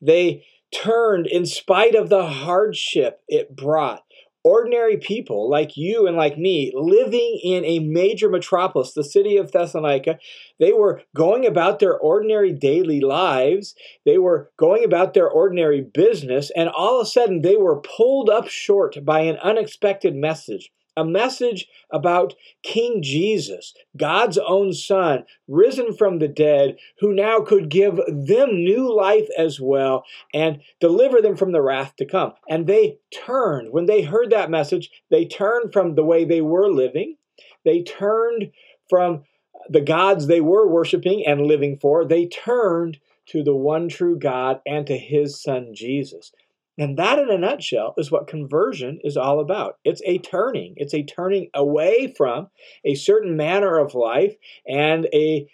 They 0.00 0.44
turned 0.74 1.26
in 1.26 1.46
spite 1.46 1.94
of 1.94 2.08
the 2.08 2.26
hardship 2.26 3.20
it 3.28 3.54
brought 3.54 4.02
ordinary 4.44 4.96
people 4.96 5.48
like 5.48 5.76
you 5.76 6.06
and 6.06 6.16
like 6.16 6.36
me 6.36 6.72
living 6.74 7.40
in 7.42 7.64
a 7.64 7.78
major 7.78 8.28
metropolis, 8.28 8.92
the 8.92 9.04
city 9.04 9.36
of 9.36 9.52
Thessalonica, 9.52 10.18
they 10.58 10.72
were 10.72 11.02
going 11.14 11.46
about 11.46 11.78
their 11.78 11.96
ordinary 11.96 12.52
daily 12.52 13.00
lives. 13.00 13.74
They 14.04 14.18
were 14.18 14.50
going 14.56 14.84
about 14.84 15.14
their 15.14 15.28
ordinary 15.28 15.80
business, 15.80 16.50
and 16.56 16.68
all 16.68 17.00
of 17.00 17.06
a 17.06 17.10
sudden 17.10 17.42
they 17.42 17.56
were 17.56 17.80
pulled 17.80 18.28
up 18.28 18.48
short 18.48 19.04
by 19.04 19.20
an 19.20 19.36
unexpected 19.36 20.14
message 20.14 20.70
a 20.96 21.04
message 21.04 21.68
about 21.90 22.34
King 22.62 23.02
Jesus, 23.02 23.74
God's 23.96 24.38
own 24.38 24.72
Son, 24.72 25.24
risen 25.48 25.94
from 25.94 26.18
the 26.18 26.28
dead, 26.28 26.76
who 27.00 27.14
now 27.14 27.40
could 27.40 27.68
give 27.68 27.96
them 28.08 28.64
new 28.64 28.94
life 28.94 29.28
as 29.38 29.60
well 29.60 30.04
and 30.34 30.60
deliver 30.80 31.20
them 31.20 31.36
from 31.36 31.52
the 31.52 31.62
wrath 31.62 31.96
to 31.96 32.04
come. 32.04 32.32
And 32.48 32.66
they 32.66 32.98
turned, 33.12 33.72
when 33.72 33.86
they 33.86 34.02
heard 34.02 34.30
that 34.30 34.50
message, 34.50 34.90
they 35.10 35.24
turned 35.24 35.72
from 35.72 35.94
the 35.94 36.04
way 36.04 36.24
they 36.24 36.40
were 36.40 36.68
living, 36.68 37.16
they 37.64 37.82
turned 37.82 38.50
from 38.88 39.24
the 39.68 39.80
gods 39.80 40.26
they 40.26 40.40
were 40.40 40.66
worshiping 40.66 41.24
and 41.26 41.46
living 41.46 41.78
for, 41.78 42.04
they 42.04 42.26
turned 42.26 42.98
to 43.26 43.42
the 43.42 43.54
one 43.54 43.88
true 43.88 44.18
God 44.18 44.60
and 44.66 44.86
to 44.88 44.98
his 44.98 45.40
Son 45.40 45.72
Jesus. 45.74 46.32
And 46.78 46.98
that, 46.98 47.18
in 47.18 47.30
a 47.30 47.36
nutshell, 47.36 47.94
is 47.98 48.10
what 48.10 48.26
conversion 48.26 48.98
is 49.04 49.16
all 49.16 49.40
about. 49.40 49.78
It's 49.84 50.00
a 50.06 50.18
turning. 50.18 50.74
It's 50.76 50.94
a 50.94 51.02
turning 51.02 51.48
away 51.52 52.14
from 52.16 52.48
a 52.84 52.94
certain 52.94 53.36
manner 53.36 53.78
of 53.78 53.94
life 53.94 54.34
and 54.66 55.06
a, 55.12 55.46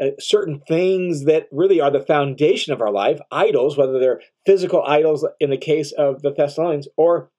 a, 0.00 0.12
certain 0.20 0.60
things 0.68 1.24
that 1.24 1.48
really 1.50 1.80
are 1.80 1.90
the 1.90 2.04
foundation 2.04 2.74
of 2.74 2.82
our 2.82 2.92
life, 2.92 3.18
idols, 3.30 3.78
whether 3.78 3.98
they're 3.98 4.20
physical 4.44 4.82
idols 4.86 5.26
in 5.40 5.48
the 5.48 5.56
case 5.56 5.92
of 5.92 6.20
the 6.20 6.32
Thessalonians, 6.32 6.86
or 6.98 7.30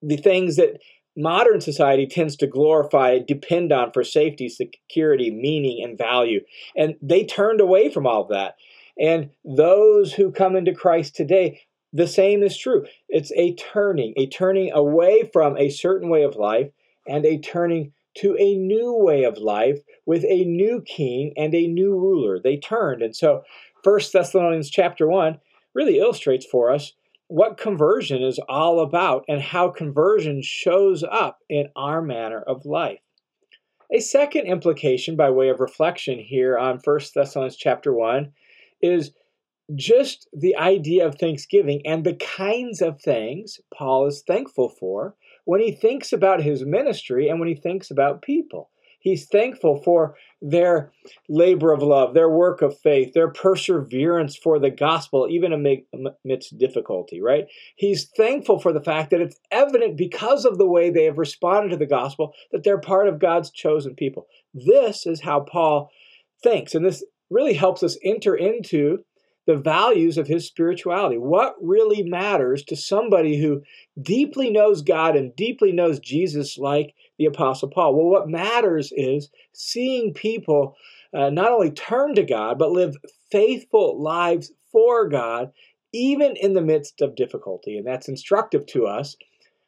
the 0.00 0.16
things 0.16 0.54
that 0.54 0.78
modern 1.16 1.60
society 1.60 2.06
tends 2.06 2.36
to 2.36 2.46
glorify, 2.46 3.18
depend 3.18 3.72
on 3.72 3.90
for 3.92 4.04
safety, 4.04 4.48
security, 4.48 5.32
meaning, 5.32 5.82
and 5.82 5.98
value. 5.98 6.40
And 6.76 6.94
they 7.02 7.24
turned 7.24 7.60
away 7.60 7.90
from 7.90 8.06
all 8.06 8.22
of 8.22 8.28
that. 8.28 8.54
And 8.98 9.30
those 9.44 10.12
who 10.12 10.30
come 10.30 10.54
into 10.54 10.72
Christ 10.72 11.16
today 11.16 11.62
the 11.92 12.06
same 12.06 12.42
is 12.42 12.56
true. 12.56 12.86
It's 13.08 13.32
a 13.32 13.54
turning, 13.54 14.14
a 14.16 14.26
turning 14.26 14.72
away 14.72 15.28
from 15.32 15.56
a 15.56 15.68
certain 15.68 16.08
way 16.08 16.22
of 16.22 16.36
life 16.36 16.70
and 17.06 17.24
a 17.26 17.38
turning 17.38 17.92
to 18.14 18.36
a 18.38 18.56
new 18.56 18.94
way 18.94 19.24
of 19.24 19.38
life 19.38 19.80
with 20.06 20.24
a 20.24 20.44
new 20.44 20.82
king 20.82 21.32
and 21.36 21.54
a 21.54 21.66
new 21.66 21.92
ruler. 21.98 22.38
They 22.38 22.56
turned. 22.56 23.02
And 23.02 23.14
so 23.14 23.42
First 23.82 24.12
Thessalonians 24.12 24.70
chapter 24.70 25.06
1 25.06 25.38
really 25.74 25.98
illustrates 25.98 26.46
for 26.46 26.70
us 26.70 26.92
what 27.28 27.56
conversion 27.56 28.22
is 28.22 28.38
all 28.48 28.80
about 28.80 29.24
and 29.28 29.40
how 29.40 29.68
conversion 29.70 30.42
shows 30.42 31.02
up 31.02 31.38
in 31.48 31.68
our 31.74 32.02
manner 32.02 32.42
of 32.42 32.66
life. 32.66 33.00
A 33.90 34.00
second 34.00 34.46
implication 34.46 35.16
by 35.16 35.30
way 35.30 35.48
of 35.48 35.60
reflection 35.60 36.18
here 36.18 36.56
on 36.56 36.78
First 36.78 37.14
Thessalonians 37.14 37.56
chapter 37.56 37.92
1 37.92 38.32
is 38.80 39.12
just 39.74 40.28
the 40.32 40.56
idea 40.56 41.06
of 41.06 41.16
thanksgiving 41.16 41.82
and 41.84 42.04
the 42.04 42.14
kinds 42.14 42.82
of 42.82 43.00
things 43.00 43.60
Paul 43.74 44.06
is 44.06 44.22
thankful 44.26 44.68
for 44.68 45.14
when 45.44 45.60
he 45.60 45.72
thinks 45.72 46.12
about 46.12 46.42
his 46.42 46.64
ministry 46.64 47.28
and 47.28 47.38
when 47.38 47.48
he 47.48 47.54
thinks 47.54 47.90
about 47.90 48.22
people. 48.22 48.70
He's 49.00 49.26
thankful 49.26 49.82
for 49.82 50.14
their 50.40 50.92
labor 51.28 51.72
of 51.72 51.82
love, 51.82 52.14
their 52.14 52.30
work 52.30 52.62
of 52.62 52.78
faith, 52.78 53.14
their 53.14 53.32
perseverance 53.32 54.36
for 54.36 54.60
the 54.60 54.70
gospel, 54.70 55.26
even 55.28 55.52
amidst 55.52 56.56
difficulty, 56.56 57.20
right? 57.20 57.46
He's 57.74 58.04
thankful 58.16 58.60
for 58.60 58.72
the 58.72 58.80
fact 58.80 59.10
that 59.10 59.20
it's 59.20 59.40
evident 59.50 59.96
because 59.96 60.44
of 60.44 60.56
the 60.56 60.68
way 60.68 60.88
they 60.88 61.02
have 61.06 61.18
responded 61.18 61.70
to 61.70 61.76
the 61.76 61.84
gospel 61.84 62.32
that 62.52 62.62
they're 62.62 62.78
part 62.78 63.08
of 63.08 63.18
God's 63.18 63.50
chosen 63.50 63.96
people. 63.96 64.28
This 64.54 65.04
is 65.04 65.22
how 65.22 65.40
Paul 65.40 65.90
thinks, 66.40 66.72
and 66.72 66.86
this 66.86 67.02
really 67.28 67.54
helps 67.54 67.82
us 67.82 67.98
enter 68.04 68.36
into 68.36 69.04
the 69.46 69.56
values 69.56 70.18
of 70.18 70.28
his 70.28 70.46
spirituality. 70.46 71.18
What 71.18 71.56
really 71.60 72.02
matters 72.02 72.62
to 72.64 72.76
somebody 72.76 73.40
who 73.40 73.62
deeply 74.00 74.50
knows 74.50 74.82
God 74.82 75.16
and 75.16 75.34
deeply 75.34 75.72
knows 75.72 75.98
Jesus, 75.98 76.58
like 76.58 76.94
the 77.18 77.26
Apostle 77.26 77.68
Paul? 77.68 77.94
Well, 77.94 78.06
what 78.06 78.28
matters 78.28 78.92
is 78.94 79.30
seeing 79.52 80.14
people 80.14 80.76
uh, 81.14 81.30
not 81.30 81.52
only 81.52 81.70
turn 81.70 82.14
to 82.14 82.22
God, 82.22 82.58
but 82.58 82.70
live 82.70 82.96
faithful 83.30 84.00
lives 84.00 84.52
for 84.70 85.08
God, 85.08 85.52
even 85.92 86.36
in 86.36 86.54
the 86.54 86.62
midst 86.62 87.02
of 87.02 87.16
difficulty. 87.16 87.76
And 87.76 87.86
that's 87.86 88.08
instructive 88.08 88.64
to 88.66 88.86
us 88.86 89.16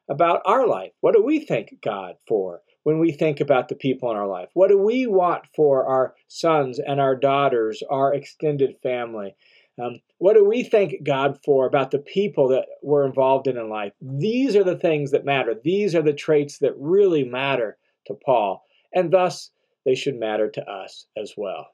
about 0.08 0.42
our 0.46 0.66
life. 0.66 0.92
What 1.00 1.14
do 1.14 1.22
we 1.22 1.40
thank 1.40 1.80
God 1.82 2.14
for? 2.26 2.60
when 2.84 2.98
we 2.98 3.10
think 3.12 3.40
about 3.40 3.68
the 3.68 3.74
people 3.74 4.10
in 4.10 4.16
our 4.16 4.28
life? 4.28 4.50
What 4.52 4.68
do 4.68 4.78
we 4.78 5.06
want 5.06 5.44
for 5.56 5.86
our 5.86 6.14
sons 6.28 6.78
and 6.78 7.00
our 7.00 7.16
daughters, 7.16 7.82
our 7.90 8.14
extended 8.14 8.76
family? 8.82 9.34
Um, 9.82 10.00
what 10.18 10.34
do 10.34 10.44
we 10.44 10.62
thank 10.62 11.02
God 11.02 11.38
for 11.44 11.66
about 11.66 11.90
the 11.90 11.98
people 11.98 12.48
that 12.48 12.66
we're 12.82 13.06
involved 13.06 13.48
in 13.48 13.56
in 13.56 13.68
life? 13.68 13.92
These 14.00 14.54
are 14.54 14.64
the 14.64 14.78
things 14.78 15.10
that 15.10 15.24
matter. 15.24 15.54
These 15.62 15.94
are 15.94 16.02
the 16.02 16.12
traits 16.12 16.58
that 16.58 16.74
really 16.78 17.24
matter 17.24 17.76
to 18.06 18.14
Paul, 18.14 18.62
and 18.94 19.10
thus 19.10 19.50
they 19.84 19.94
should 19.94 20.18
matter 20.18 20.48
to 20.50 20.70
us 20.70 21.06
as 21.16 21.34
well. 21.36 21.73